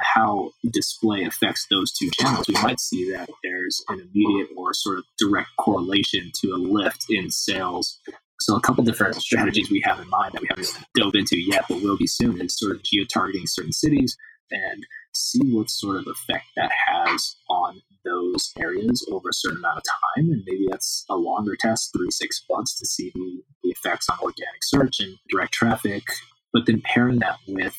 how 0.00 0.50
display 0.72 1.24
affects 1.24 1.66
those 1.70 1.92
two 1.92 2.10
channels, 2.14 2.48
we 2.48 2.54
might 2.54 2.80
see 2.80 3.10
that 3.12 3.28
there's 3.44 3.84
an 3.88 4.00
immediate 4.00 4.48
or 4.56 4.72
sort 4.72 4.98
of 4.98 5.04
direct 5.18 5.48
correlation 5.58 6.30
to 6.40 6.48
a 6.52 6.56
lift 6.56 7.06
in 7.10 7.30
sales. 7.30 7.98
So, 8.40 8.56
a 8.56 8.60
couple 8.60 8.82
different 8.84 9.16
strategies 9.16 9.70
we 9.70 9.82
have 9.84 10.00
in 10.00 10.08
mind 10.08 10.32
that 10.32 10.40
we 10.40 10.48
haven't 10.48 10.72
dove 10.96 11.14
into 11.14 11.38
yet, 11.38 11.64
but 11.68 11.82
will 11.82 11.98
be 11.98 12.06
soon, 12.06 12.40
is 12.40 12.58
sort 12.58 12.74
of 12.74 12.82
geo 12.82 13.04
targeting 13.04 13.46
certain 13.46 13.72
cities 13.72 14.16
and 14.50 14.86
see 15.14 15.52
what 15.52 15.70
sort 15.70 15.96
of 15.96 16.06
effect 16.06 16.46
that 16.56 16.70
has 16.86 17.36
on 17.48 17.80
those 18.04 18.52
areas 18.58 19.06
over 19.10 19.28
a 19.28 19.34
certain 19.34 19.58
amount 19.58 19.78
of 19.78 19.82
time. 19.84 20.30
And 20.30 20.42
maybe 20.46 20.66
that's 20.70 21.04
a 21.10 21.16
longer 21.16 21.56
test, 21.58 21.90
three, 21.96 22.10
six 22.10 22.44
months 22.50 22.78
to 22.78 22.86
see 22.86 23.10
the, 23.14 23.42
the 23.62 23.70
effects 23.70 24.08
on 24.08 24.18
organic 24.22 24.62
search 24.62 25.00
and 25.00 25.16
direct 25.28 25.52
traffic. 25.52 26.04
But 26.52 26.66
then 26.66 26.82
pairing 26.84 27.18
that 27.20 27.38
with 27.46 27.76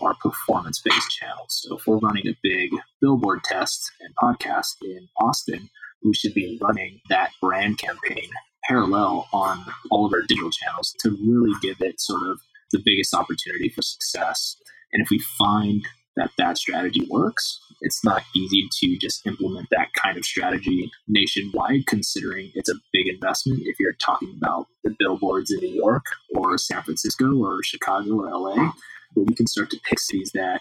our 0.00 0.14
performance 0.14 0.80
based 0.80 1.10
channels. 1.10 1.62
So 1.62 1.76
if 1.76 1.86
we're 1.86 1.98
running 1.98 2.26
a 2.26 2.36
big 2.42 2.70
billboard 3.00 3.44
test 3.44 3.90
and 4.00 4.14
podcast 4.22 4.76
in 4.82 5.08
Austin, 5.20 5.70
we 6.04 6.14
should 6.14 6.34
be 6.34 6.58
running 6.60 7.00
that 7.08 7.30
brand 7.40 7.78
campaign 7.78 8.28
parallel 8.64 9.28
on 9.32 9.64
all 9.90 10.06
of 10.06 10.12
our 10.12 10.22
digital 10.22 10.50
channels 10.50 10.94
to 11.00 11.10
really 11.10 11.52
give 11.62 11.80
it 11.80 12.00
sort 12.00 12.28
of 12.28 12.40
the 12.70 12.82
biggest 12.84 13.14
opportunity 13.14 13.68
for 13.68 13.82
success. 13.82 14.56
And 14.92 15.02
if 15.02 15.10
we 15.10 15.18
find 15.38 15.86
that 16.16 16.30
that 16.38 16.58
strategy 16.58 17.06
works. 17.10 17.60
It's 17.80 18.04
not 18.04 18.22
easy 18.36 18.68
to 18.80 18.96
just 18.98 19.26
implement 19.26 19.68
that 19.70 19.88
kind 19.94 20.16
of 20.16 20.24
strategy 20.24 20.90
nationwide, 21.08 21.86
considering 21.86 22.52
it's 22.54 22.70
a 22.70 22.74
big 22.92 23.08
investment. 23.08 23.62
If 23.64 23.80
you're 23.80 23.94
talking 23.94 24.34
about 24.36 24.66
the 24.84 24.94
billboards 24.98 25.50
in 25.50 25.58
New 25.58 25.74
York 25.74 26.04
or 26.34 26.58
San 26.58 26.82
Francisco 26.82 27.34
or 27.36 27.62
Chicago 27.62 28.20
or 28.20 28.30
LA, 28.30 28.72
but 29.14 29.26
we 29.26 29.34
can 29.34 29.46
start 29.46 29.70
to 29.70 29.80
pick 29.88 29.98
cities 29.98 30.30
that 30.34 30.60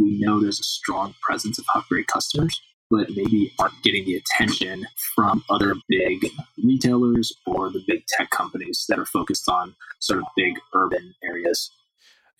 we 0.00 0.18
know 0.20 0.40
there's 0.40 0.60
a 0.60 0.64
strong 0.64 1.14
presence 1.20 1.58
of 1.58 1.66
Huckberry 1.66 2.06
customers, 2.06 2.60
but 2.90 3.08
maybe 3.10 3.52
aren't 3.58 3.82
getting 3.82 4.04
the 4.04 4.14
attention 4.14 4.86
from 5.14 5.44
other 5.50 5.74
big 5.88 6.26
retailers 6.62 7.32
or 7.46 7.70
the 7.70 7.82
big 7.86 8.06
tech 8.06 8.30
companies 8.30 8.84
that 8.88 8.98
are 8.98 9.06
focused 9.06 9.48
on 9.48 9.74
sort 9.98 10.20
of 10.20 10.26
big 10.36 10.54
urban 10.74 11.14
areas 11.24 11.70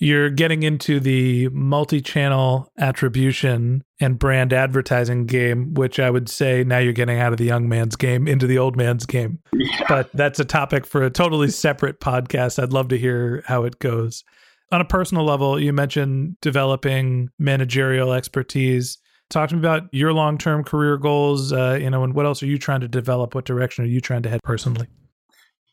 you're 0.03 0.31
getting 0.31 0.65
into 0.65 0.99
the 0.99 1.49
multi-channel 1.51 2.69
attribution 2.77 3.85
and 4.01 4.19
brand 4.19 4.53
advertising 4.53 5.27
game 5.27 5.75
which 5.75 6.01
i 6.01 6.11
would 6.11 6.29
say 6.29 6.65
now 6.65 6.79
you're 6.79 6.93
getting 6.93 7.21
out 7.21 7.31
of 7.31 7.39
the 7.39 7.45
young 7.45 7.69
man's 7.69 7.95
game 7.95 8.27
into 8.27 8.49
the 8.49 8.59
old 8.59 8.77
man's 8.77 9.07
game. 9.07 9.39
Yeah. 9.53 9.85
but 9.89 10.11
that's 10.13 10.41
a 10.41 10.45
topic 10.45 10.85
for 10.87 11.05
a 11.05 11.11
totally 11.11 11.51
separate 11.51 12.01
podcast. 12.01 12.61
I'd 12.61 12.73
love 12.73 12.89
to 12.89 12.99
hear 12.99 13.45
how 13.47 13.63
it 13.63 13.79
goes. 13.79 14.25
On 14.73 14.81
a 14.81 14.85
personal 14.85 15.25
level 15.25 15.61
you 15.61 15.73
mentioned 15.73 16.37
developing 16.41 17.31
managerial 17.39 18.13
expertise. 18.13 18.99
Talk 19.31 19.51
to 19.51 19.55
me 19.55 19.61
about 19.61 19.85
your 19.93 20.13
long-term 20.13 20.65
career 20.65 20.97
goals 20.97 21.53
uh, 21.53 21.79
you 21.81 21.91
know 21.91 22.03
and 22.03 22.13
what 22.13 22.27
else 22.27 22.43
are 22.43 22.47
you 22.47 22.59
trying 22.59 22.81
to 22.81 22.89
develop? 22.89 23.37
What 23.37 23.45
direction 23.45 23.85
are 23.85 23.89
you 23.89 24.01
trying 24.01 24.25
to 24.25 24.31
head 24.31 24.41
personally? 24.43 24.89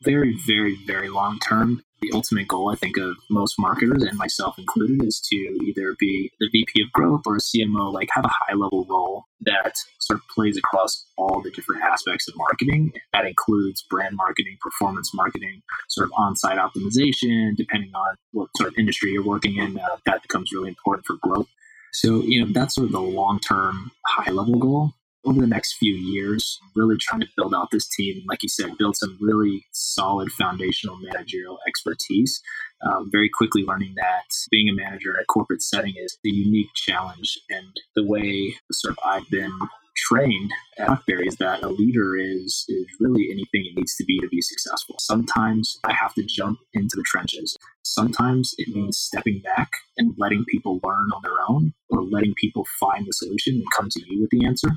Very 0.04 0.38
very 0.46 0.76
very 0.86 1.08
long 1.08 1.40
term 1.40 1.82
the 2.00 2.10
ultimate 2.14 2.48
goal, 2.48 2.70
I 2.70 2.76
think, 2.76 2.96
of 2.96 3.16
most 3.28 3.58
marketers 3.58 4.02
and 4.02 4.16
myself 4.16 4.58
included 4.58 5.02
is 5.04 5.20
to 5.30 5.36
either 5.64 5.94
be 5.98 6.32
the 6.40 6.48
VP 6.50 6.82
of 6.82 6.92
growth 6.92 7.22
or 7.26 7.36
a 7.36 7.40
CMO, 7.40 7.92
like 7.92 8.08
have 8.12 8.24
a 8.24 8.28
high 8.28 8.54
level 8.54 8.86
role 8.88 9.24
that 9.42 9.74
sort 10.00 10.18
of 10.18 10.28
plays 10.28 10.56
across 10.56 11.06
all 11.16 11.40
the 11.40 11.50
different 11.50 11.82
aspects 11.82 12.28
of 12.28 12.34
marketing. 12.36 12.92
That 13.12 13.26
includes 13.26 13.82
brand 13.82 14.16
marketing, 14.16 14.56
performance 14.60 15.12
marketing, 15.14 15.62
sort 15.88 16.06
of 16.06 16.12
on 16.16 16.36
site 16.36 16.58
optimization, 16.58 17.56
depending 17.56 17.92
on 17.94 18.16
what 18.32 18.48
sort 18.56 18.68
of 18.68 18.78
industry 18.78 19.12
you're 19.12 19.24
working 19.24 19.56
in. 19.56 19.78
Uh, 19.78 19.96
that 20.06 20.22
becomes 20.22 20.52
really 20.52 20.68
important 20.68 21.06
for 21.06 21.16
growth. 21.16 21.48
So, 21.92 22.22
you 22.22 22.44
know, 22.44 22.52
that's 22.52 22.74
sort 22.74 22.86
of 22.86 22.92
the 22.92 23.00
long 23.00 23.40
term 23.40 23.90
high 24.06 24.30
level 24.30 24.58
goal 24.58 24.94
over 25.24 25.40
the 25.40 25.46
next 25.46 25.76
few 25.78 25.94
years, 25.94 26.58
really 26.74 26.96
trying 26.98 27.20
to 27.20 27.26
build 27.36 27.54
out 27.54 27.68
this 27.70 27.88
team. 27.88 28.22
Like 28.26 28.42
you 28.42 28.48
said, 28.48 28.78
build 28.78 28.96
some 28.96 29.18
really 29.20 29.66
solid 29.72 30.32
foundational 30.32 30.96
managerial 30.96 31.58
expertise. 31.66 32.40
Um, 32.82 33.10
very 33.12 33.28
quickly 33.28 33.62
learning 33.62 33.94
that 33.96 34.24
being 34.50 34.68
a 34.68 34.72
manager 34.72 35.10
in 35.10 35.20
a 35.20 35.26
corporate 35.26 35.62
setting 35.62 35.94
is 35.96 36.18
a 36.24 36.28
unique 36.28 36.72
challenge. 36.74 37.38
And 37.50 37.76
the 37.94 38.06
way 38.06 38.54
sort 38.72 38.92
of 38.92 38.98
I've 39.04 39.28
been 39.28 39.52
trained 39.96 40.50
at 40.78 40.88
Huckberry 40.88 41.26
is 41.26 41.36
that 41.36 41.62
a 41.62 41.68
leader 41.68 42.16
is 42.16 42.64
is 42.68 42.86
really 43.00 43.28
anything 43.30 43.66
it 43.66 43.76
needs 43.76 43.94
to 43.96 44.04
be 44.04 44.18
to 44.20 44.28
be 44.28 44.40
successful. 44.40 44.96
Sometimes 44.98 45.78
I 45.84 45.92
have 45.92 46.14
to 46.14 46.24
jump 46.24 46.58
into 46.72 46.96
the 46.96 47.04
trenches. 47.04 47.56
Sometimes 47.82 48.54
it 48.56 48.74
means 48.74 48.98
stepping 48.98 49.40
back 49.40 49.70
and 49.98 50.14
letting 50.16 50.44
people 50.48 50.80
learn 50.82 51.08
on 51.14 51.22
their 51.22 51.40
own 51.48 51.74
or 51.90 52.02
letting 52.02 52.34
people 52.34 52.66
find 52.78 53.06
the 53.06 53.12
solution 53.12 53.54
and 53.54 53.64
come 53.76 53.88
to 53.90 54.00
you 54.06 54.22
with 54.22 54.30
the 54.30 54.46
answer. 54.46 54.70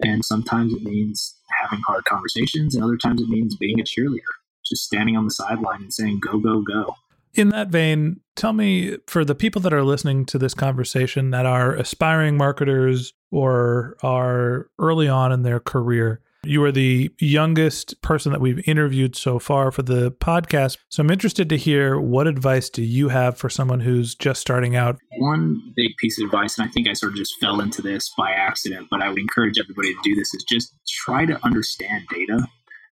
And 0.00 0.24
sometimes 0.24 0.72
it 0.72 0.82
means 0.82 1.36
having 1.60 1.80
hard 1.86 2.04
conversations, 2.04 2.74
and 2.74 2.82
other 2.82 2.96
times 2.96 3.22
it 3.22 3.28
means 3.28 3.56
being 3.56 3.80
a 3.80 3.84
cheerleader, 3.84 4.18
just 4.66 4.84
standing 4.84 5.16
on 5.16 5.24
the 5.24 5.30
sideline 5.30 5.82
and 5.82 5.94
saying, 5.94 6.20
go, 6.20 6.38
go, 6.38 6.62
go. 6.62 6.96
In 7.34 7.48
that 7.48 7.68
vein, 7.68 8.20
tell 8.36 8.52
me 8.52 8.98
for 9.06 9.24
the 9.24 9.34
people 9.34 9.60
that 9.62 9.72
are 9.72 9.82
listening 9.82 10.24
to 10.26 10.38
this 10.38 10.54
conversation 10.54 11.30
that 11.30 11.46
are 11.46 11.74
aspiring 11.74 12.36
marketers 12.36 13.12
or 13.30 13.96
are 14.02 14.68
early 14.78 15.08
on 15.08 15.32
in 15.32 15.42
their 15.42 15.58
career, 15.58 16.20
you 16.46 16.62
are 16.64 16.72
the 16.72 17.10
youngest 17.18 18.00
person 18.02 18.32
that 18.32 18.40
we've 18.40 18.66
interviewed 18.68 19.16
so 19.16 19.38
far 19.38 19.70
for 19.70 19.82
the 19.82 20.10
podcast. 20.12 20.78
So 20.88 21.02
I'm 21.02 21.10
interested 21.10 21.48
to 21.48 21.56
hear 21.56 21.98
what 21.98 22.26
advice 22.26 22.70
do 22.70 22.82
you 22.82 23.08
have 23.08 23.36
for 23.36 23.48
someone 23.48 23.80
who's 23.80 24.14
just 24.14 24.40
starting 24.40 24.76
out? 24.76 24.98
One 25.18 25.72
big 25.76 25.96
piece 25.98 26.20
of 26.20 26.26
advice, 26.26 26.58
and 26.58 26.68
I 26.68 26.70
think 26.70 26.88
I 26.88 26.92
sort 26.92 27.12
of 27.12 27.18
just 27.18 27.38
fell 27.40 27.60
into 27.60 27.82
this 27.82 28.10
by 28.16 28.30
accident, 28.30 28.88
but 28.90 29.02
I 29.02 29.08
would 29.08 29.18
encourage 29.18 29.58
everybody 29.58 29.94
to 29.94 30.00
do 30.02 30.14
this, 30.14 30.34
is 30.34 30.44
just 30.48 30.74
try 30.88 31.26
to 31.26 31.38
understand 31.44 32.04
data. 32.10 32.46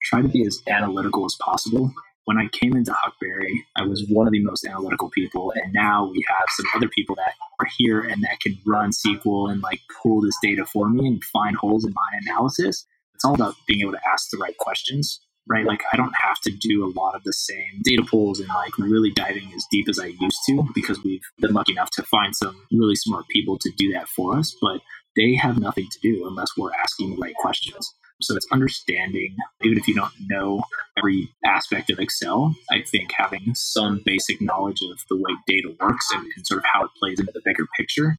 Try 0.05 0.23
to 0.23 0.29
be 0.29 0.47
as 0.47 0.61
analytical 0.69 1.25
as 1.25 1.35
possible 1.41 1.93
when 2.27 2.39
I 2.39 2.49
came 2.49 2.75
into 2.77 2.93
Huckberry, 2.93 3.55
I 3.77 3.87
was 3.87 4.05
one 4.09 4.27
of 4.27 4.33
the 4.33 4.43
most 4.43 4.67
analytical 4.67 5.11
people, 5.11 5.53
and 5.55 5.73
now 5.73 6.11
we 6.11 6.25
have 6.27 6.47
some 6.49 6.67
other 6.75 6.89
people 6.89 7.15
that 7.15 7.35
are 7.61 7.69
here 7.79 8.01
and 8.01 8.21
that 8.25 8.41
can 8.41 8.59
run 8.67 8.91
SQL 8.91 9.51
and 9.51 9.63
like 9.63 9.81
pull 10.03 10.21
this 10.21 10.37
data 10.43 10.67
for 10.67 10.89
me 10.89 11.07
and 11.07 11.23
find 11.23 11.57
holes 11.57 11.85
in 11.85 11.93
my 11.93 12.19
analysis 12.23 12.85
it's 13.17 13.25
all 13.25 13.35
about 13.35 13.55
being 13.67 13.81
able 13.81 13.93
to 13.93 14.09
ask 14.13 14.31
the 14.31 14.39
right 14.39 14.57
questions 14.59 15.21
right? 15.49 15.67
Like 15.67 15.83
I 15.93 15.97
don't 15.97 16.15
have 16.21 16.41
to 16.43 16.51
do 16.51 16.85
a 16.85 16.93
lot 16.99 17.15
of 17.15 17.23
the 17.25 17.33
same 17.33 17.81
data 17.85 18.03
pulls 18.09 18.41
and 18.41 18.49
like 18.49 18.77
really 18.79 19.11
diving 19.11 19.51
as 19.55 19.65
deep 19.71 19.89
as 19.89 19.99
I 19.99 20.07
used 20.07 20.39
to 20.49 20.67
because 20.75 21.03
we've 21.05 21.23
been 21.39 21.53
lucky 21.53 21.73
enough 21.73 21.91
to 21.93 22.03
find 22.03 22.35
some 22.35 22.61
really 22.73 22.97
smart 22.97 23.27
people 23.29 23.59
to 23.59 23.71
do 23.77 23.93
that 23.93 24.09
for 24.09 24.37
us, 24.37 24.55
but 24.61 24.81
they 25.15 25.35
have 25.37 25.59
nothing 25.59 25.87
to 25.91 25.99
do 26.03 26.27
unless 26.27 26.49
we're 26.57 26.75
asking 26.83 27.11
the 27.11 27.17
right 27.17 27.35
questions. 27.37 27.95
So 28.23 28.35
it's 28.35 28.47
understanding, 28.51 29.37
even 29.63 29.77
if 29.77 29.87
you 29.87 29.95
don't 29.95 30.13
know 30.29 30.63
every 30.97 31.29
aspect 31.45 31.91
of 31.91 31.99
Excel, 31.99 32.55
I 32.71 32.83
think 32.91 33.13
having 33.15 33.55
some 33.55 34.01
basic 34.05 34.41
knowledge 34.41 34.79
of 34.91 34.99
the 35.11 35.17
way 35.17 35.37
data 35.47 35.75
works 35.81 36.07
and, 36.15 36.25
and 36.35 36.47
sort 36.47 36.59
of 36.59 36.65
how 36.73 36.85
it 36.85 36.91
plays 36.99 37.21
into 37.21 37.33
the 37.33 37.43
bigger 37.45 37.67
picture. 37.79 38.17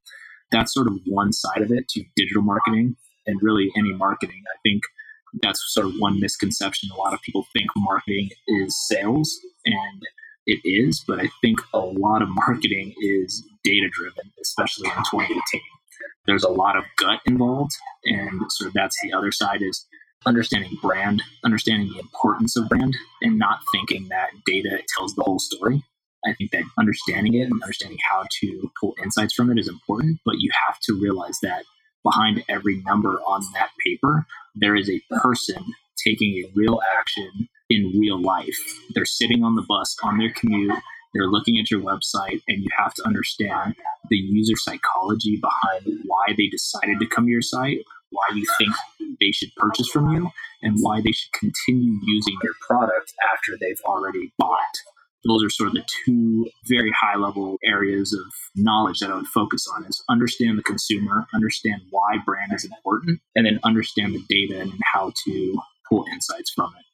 That's 0.52 0.72
sort 0.72 0.86
of 0.86 0.98
one 1.04 1.32
side 1.32 1.62
of 1.62 1.72
it 1.72 1.88
to 1.88 2.04
digital 2.16 2.42
marketing 2.42 2.96
and 3.28 3.38
really 3.42 3.70
any 3.76 3.92
marketing. 3.92 4.42
I 4.52 4.58
think 4.64 4.82
that's 5.42 5.62
sort 5.68 5.86
of 5.86 5.92
one 5.98 6.18
misconception. 6.18 6.90
A 6.92 6.96
lot 6.96 7.14
of 7.14 7.22
people 7.22 7.46
think 7.52 7.68
marketing 7.76 8.30
is 8.48 8.74
sales, 8.88 9.38
and 9.64 10.02
it 10.46 10.60
is, 10.64 11.04
but 11.06 11.20
I 11.20 11.28
think 11.42 11.60
a 11.74 11.78
lot 11.78 12.22
of 12.22 12.28
marketing 12.30 12.94
is 13.00 13.46
data 13.62 13.88
driven, 13.92 14.32
especially 14.42 14.88
in 14.88 14.96
2018. 14.96 15.60
There's 16.26 16.44
a 16.44 16.48
lot 16.48 16.76
of 16.76 16.84
gut 16.98 17.20
involved, 17.26 17.72
and 18.04 18.40
sort 18.50 18.68
of 18.68 18.74
that's 18.74 18.96
the 19.02 19.12
other 19.12 19.30
side 19.30 19.62
is 19.62 19.86
understanding 20.26 20.76
brand, 20.82 21.22
understanding 21.44 21.90
the 21.92 22.00
importance 22.00 22.56
of 22.56 22.68
brand, 22.68 22.96
and 23.22 23.38
not 23.38 23.60
thinking 23.72 24.08
that 24.08 24.30
data 24.46 24.82
tells 24.96 25.14
the 25.14 25.22
whole 25.22 25.38
story. 25.38 25.82
I 26.26 26.34
think 26.34 26.50
that 26.50 26.64
understanding 26.78 27.34
it 27.34 27.44
and 27.44 27.62
understanding 27.62 27.98
how 28.10 28.24
to 28.40 28.70
pull 28.80 28.94
insights 29.02 29.34
from 29.34 29.50
it 29.50 29.58
is 29.58 29.68
important, 29.68 30.18
but 30.24 30.36
you 30.38 30.50
have 30.66 30.78
to 30.80 30.98
realize 31.00 31.38
that 31.42 31.64
behind 32.08 32.44
every 32.48 32.82
number 32.86 33.20
on 33.26 33.42
that 33.54 33.70
paper, 33.84 34.26
there 34.54 34.76
is 34.76 34.90
a 34.90 35.02
person 35.20 35.64
taking 36.04 36.44
a 36.44 36.50
real 36.54 36.80
action 36.98 37.48
in 37.70 37.92
real 37.98 38.20
life. 38.20 38.58
They're 38.94 39.04
sitting 39.04 39.44
on 39.44 39.54
the 39.54 39.64
bus 39.68 39.96
on 40.02 40.18
their 40.18 40.32
commute, 40.32 40.72
they're 41.14 41.26
looking 41.26 41.58
at 41.58 41.70
your 41.70 41.80
website, 41.80 42.42
and 42.48 42.62
you 42.62 42.68
have 42.76 42.94
to 42.94 43.06
understand 43.06 43.74
the 44.10 44.16
user 44.16 44.56
psychology 44.56 45.40
behind 45.40 46.00
why 46.06 46.34
they 46.36 46.46
decided 46.48 46.98
to 47.00 47.06
come 47.06 47.24
to 47.24 47.30
your 47.30 47.42
site, 47.42 47.80
why 48.10 48.24
you 48.34 48.46
think 48.58 48.72
they 49.20 49.32
should 49.32 49.54
purchase 49.56 49.88
from 49.88 50.12
you, 50.12 50.30
and 50.62 50.78
why 50.80 51.00
they 51.00 51.12
should 51.12 51.32
continue 51.32 51.98
using 52.04 52.36
your 52.42 52.54
product 52.66 53.12
after 53.34 53.56
they've 53.60 53.80
already 53.84 54.32
bought. 54.38 54.76
Those 55.28 55.44
are 55.44 55.50
sort 55.50 55.68
of 55.68 55.74
the 55.74 55.84
two 56.04 56.48
very 56.66 56.92
high 56.98 57.16
level 57.16 57.58
areas 57.64 58.12
of 58.12 58.32
knowledge 58.56 58.98
that 59.00 59.10
I 59.10 59.16
would 59.16 59.26
focus 59.26 59.66
on 59.74 59.84
is 59.84 60.02
understand 60.08 60.58
the 60.58 60.62
consumer, 60.62 61.26
understand 61.34 61.82
why 61.90 62.16
brand 62.24 62.52
is 62.54 62.64
important, 62.64 63.20
and 63.36 63.46
then 63.46 63.60
understand 63.62 64.14
the 64.14 64.22
data 64.28 64.60
and 64.60 64.72
how 64.92 65.12
to 65.24 65.58
pull 65.88 66.06
insights 66.12 66.50
from 66.54 66.72
it. 66.78 66.84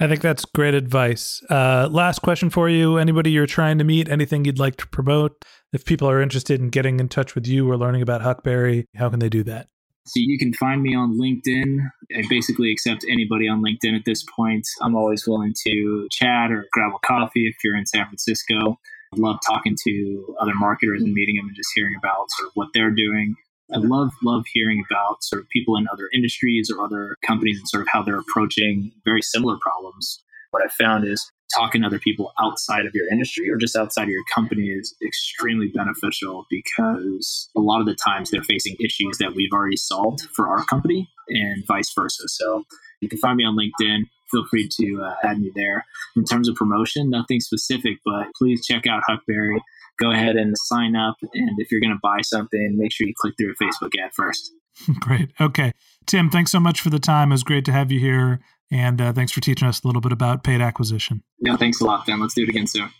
I 0.00 0.08
think 0.08 0.20
that's 0.20 0.44
great 0.44 0.74
advice. 0.74 1.42
Uh, 1.48 1.88
last 1.90 2.20
question 2.20 2.50
for 2.50 2.68
you. 2.68 2.96
Anybody 2.96 3.30
you're 3.30 3.46
trying 3.46 3.78
to 3.78 3.84
meet, 3.84 4.08
anything 4.08 4.44
you'd 4.44 4.58
like 4.58 4.76
to 4.76 4.86
promote? 4.88 5.44
If 5.72 5.84
people 5.84 6.08
are 6.08 6.20
interested 6.20 6.60
in 6.60 6.70
getting 6.70 7.00
in 7.00 7.08
touch 7.08 7.34
with 7.34 7.46
you 7.46 7.70
or 7.70 7.76
learning 7.76 8.02
about 8.02 8.22
Huckberry, 8.22 8.86
how 8.94 9.10
can 9.10 9.20
they 9.20 9.28
do 9.28 9.42
that? 9.44 9.68
So 10.06 10.20
you 10.20 10.38
can 10.38 10.52
find 10.52 10.82
me 10.82 10.94
on 10.94 11.18
LinkedIn. 11.18 11.78
I 12.16 12.22
basically 12.28 12.70
accept 12.70 13.04
anybody 13.10 13.48
on 13.48 13.60
LinkedIn 13.60 13.96
at 13.96 14.04
this 14.06 14.24
point. 14.36 14.66
I'm 14.80 14.94
always 14.94 15.26
willing 15.26 15.52
to 15.66 16.06
chat 16.12 16.52
or 16.52 16.64
grab 16.72 16.92
a 16.94 17.04
coffee 17.04 17.48
if 17.48 17.56
you're 17.64 17.76
in 17.76 17.86
San 17.86 18.06
Francisco. 18.06 18.78
I 19.12 19.16
love 19.16 19.38
talking 19.46 19.76
to 19.84 20.36
other 20.40 20.54
marketers 20.54 21.02
and 21.02 21.12
meeting 21.12 21.36
them 21.36 21.48
and 21.48 21.56
just 21.56 21.70
hearing 21.74 21.94
about 21.98 22.30
sort 22.36 22.48
of 22.48 22.52
what 22.54 22.68
they're 22.72 22.92
doing. 22.92 23.34
I 23.74 23.78
love 23.78 24.10
love 24.22 24.44
hearing 24.52 24.84
about 24.88 25.24
sort 25.24 25.42
of 25.42 25.48
people 25.48 25.76
in 25.76 25.88
other 25.92 26.08
industries 26.14 26.70
or 26.70 26.84
other 26.84 27.16
companies 27.26 27.58
and 27.58 27.68
sort 27.68 27.82
of 27.82 27.88
how 27.90 28.02
they're 28.02 28.20
approaching 28.20 28.92
very 29.04 29.22
similar 29.22 29.56
problems. 29.60 30.22
What 30.50 30.62
I 30.62 30.68
found 30.82 31.06
is 31.06 31.30
talking 31.54 31.82
to 31.82 31.86
other 31.86 31.98
people 31.98 32.32
outside 32.40 32.86
of 32.86 32.94
your 32.94 33.08
industry 33.08 33.50
or 33.50 33.56
just 33.56 33.76
outside 33.76 34.04
of 34.04 34.08
your 34.08 34.24
company 34.34 34.68
is 34.68 34.94
extremely 35.04 35.68
beneficial 35.68 36.44
because 36.50 37.48
a 37.56 37.60
lot 37.60 37.80
of 37.80 37.86
the 37.86 37.94
times 37.94 38.30
they're 38.30 38.42
facing 38.42 38.76
issues 38.80 39.18
that 39.18 39.34
we've 39.34 39.52
already 39.52 39.76
solved 39.76 40.22
for 40.34 40.48
our 40.48 40.64
company 40.64 41.08
and 41.28 41.64
vice 41.66 41.92
versa. 41.94 42.28
So 42.28 42.64
you 43.00 43.08
can 43.08 43.18
find 43.18 43.36
me 43.36 43.44
on 43.44 43.56
LinkedIn. 43.56 44.02
Feel 44.30 44.46
free 44.50 44.68
to 44.80 45.02
uh, 45.04 45.14
add 45.22 45.38
me 45.38 45.52
there. 45.54 45.84
In 46.16 46.24
terms 46.24 46.48
of 46.48 46.56
promotion, 46.56 47.10
nothing 47.10 47.40
specific, 47.40 47.98
but 48.04 48.26
please 48.36 48.66
check 48.66 48.86
out 48.86 49.02
Huckberry. 49.08 49.60
Go 50.00 50.10
ahead 50.10 50.36
and 50.36 50.54
sign 50.58 50.96
up. 50.96 51.16
And 51.32 51.58
if 51.58 51.70
you're 51.70 51.80
going 51.80 51.92
to 51.92 52.00
buy 52.02 52.18
something, 52.22 52.76
make 52.76 52.92
sure 52.92 53.06
you 53.06 53.14
click 53.16 53.34
through 53.38 53.52
a 53.52 53.64
Facebook 53.64 53.92
ad 54.02 54.10
first. 54.14 54.52
Great. 55.00 55.30
Okay. 55.40 55.72
Tim, 56.06 56.28
thanks 56.28 56.50
so 56.50 56.60
much 56.60 56.80
for 56.80 56.90
the 56.90 56.98
time. 56.98 57.30
It 57.30 57.34
was 57.34 57.42
great 57.42 57.64
to 57.64 57.72
have 57.72 57.90
you 57.90 57.98
here. 57.98 58.40
And 58.70 59.00
uh, 59.00 59.12
thanks 59.12 59.32
for 59.32 59.40
teaching 59.40 59.68
us 59.68 59.82
a 59.82 59.86
little 59.86 60.00
bit 60.00 60.12
about 60.12 60.42
paid 60.42 60.60
acquisition. 60.60 61.22
Yeah, 61.38 61.56
thanks 61.56 61.80
a 61.80 61.84
lot, 61.84 62.06
Ben. 62.06 62.20
Let's 62.20 62.34
do 62.34 62.42
it 62.42 62.48
again 62.48 62.66
soon. 62.66 62.90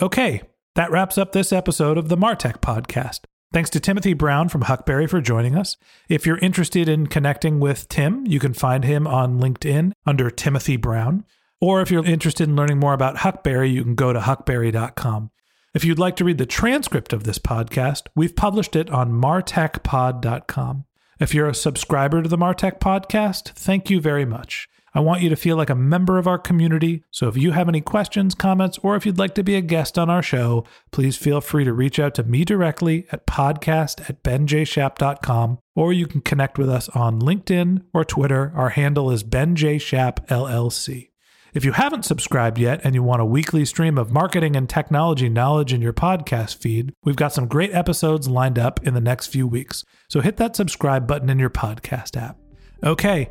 Okay, 0.00 0.42
that 0.74 0.90
wraps 0.90 1.18
up 1.18 1.32
this 1.32 1.52
episode 1.52 1.98
of 1.98 2.08
the 2.08 2.16
Martech 2.16 2.60
podcast. 2.60 3.20
Thanks 3.52 3.68
to 3.70 3.80
Timothy 3.80 4.14
Brown 4.14 4.48
from 4.48 4.62
Huckberry 4.62 5.08
for 5.08 5.20
joining 5.20 5.54
us. 5.56 5.76
If 6.08 6.26
you're 6.26 6.38
interested 6.38 6.88
in 6.88 7.06
connecting 7.06 7.60
with 7.60 7.86
Tim, 7.88 8.26
you 8.26 8.40
can 8.40 8.54
find 8.54 8.82
him 8.82 9.06
on 9.06 9.38
LinkedIn 9.38 9.92
under 10.06 10.30
Timothy 10.30 10.76
Brown. 10.76 11.24
Or 11.60 11.82
if 11.82 11.90
you're 11.90 12.04
interested 12.04 12.48
in 12.48 12.56
learning 12.56 12.78
more 12.78 12.94
about 12.94 13.18
Huckberry, 13.18 13.70
you 13.70 13.84
can 13.84 13.94
go 13.94 14.12
to 14.12 14.20
huckberry.com. 14.20 15.30
If 15.74 15.84
you'd 15.84 15.98
like 15.98 16.16
to 16.16 16.24
read 16.24 16.38
the 16.38 16.46
transcript 16.46 17.12
of 17.12 17.24
this 17.24 17.38
podcast, 17.38 18.08
we've 18.16 18.34
published 18.34 18.74
it 18.74 18.90
on 18.90 19.12
martechpod.com. 19.12 20.84
If 21.20 21.34
you're 21.34 21.48
a 21.48 21.54
subscriber 21.54 22.22
to 22.22 22.28
the 22.28 22.38
Martech 22.38 22.80
podcast, 22.80 23.50
thank 23.50 23.90
you 23.90 24.00
very 24.00 24.24
much. 24.24 24.68
I 24.94 25.00
want 25.00 25.22
you 25.22 25.30
to 25.30 25.36
feel 25.36 25.56
like 25.56 25.70
a 25.70 25.74
member 25.74 26.18
of 26.18 26.26
our 26.26 26.38
community. 26.38 27.02
So 27.10 27.28
if 27.28 27.36
you 27.36 27.52
have 27.52 27.68
any 27.68 27.80
questions, 27.80 28.34
comments, 28.34 28.78
or 28.82 28.94
if 28.94 29.06
you'd 29.06 29.18
like 29.18 29.34
to 29.36 29.42
be 29.42 29.54
a 29.54 29.62
guest 29.62 29.98
on 29.98 30.10
our 30.10 30.22
show, 30.22 30.64
please 30.90 31.16
feel 31.16 31.40
free 31.40 31.64
to 31.64 31.72
reach 31.72 31.98
out 31.98 32.14
to 32.16 32.24
me 32.24 32.44
directly 32.44 33.06
at 33.10 33.26
podcast 33.26 34.08
at 34.10 34.22
benjshap.com, 34.22 35.58
or 35.74 35.92
you 35.92 36.06
can 36.06 36.20
connect 36.20 36.58
with 36.58 36.68
us 36.68 36.88
on 36.90 37.20
LinkedIn 37.20 37.82
or 37.94 38.04
Twitter. 38.04 38.52
Our 38.54 38.70
handle 38.70 39.10
is 39.10 39.24
benjshapllc. 39.24 41.08
If 41.54 41.66
you 41.66 41.72
haven't 41.72 42.06
subscribed 42.06 42.58
yet 42.58 42.80
and 42.82 42.94
you 42.94 43.02
want 43.02 43.20
a 43.20 43.26
weekly 43.26 43.66
stream 43.66 43.98
of 43.98 44.10
marketing 44.10 44.56
and 44.56 44.66
technology 44.68 45.28
knowledge 45.28 45.74
in 45.74 45.82
your 45.82 45.92
podcast 45.92 46.56
feed, 46.56 46.94
we've 47.04 47.16
got 47.16 47.34
some 47.34 47.46
great 47.46 47.74
episodes 47.74 48.26
lined 48.26 48.58
up 48.58 48.80
in 48.86 48.94
the 48.94 49.02
next 49.02 49.26
few 49.26 49.46
weeks. 49.46 49.84
So 50.08 50.20
hit 50.20 50.38
that 50.38 50.56
subscribe 50.56 51.06
button 51.06 51.28
in 51.28 51.38
your 51.38 51.50
podcast 51.50 52.16
app. 52.16 52.38
Okay, 52.82 53.30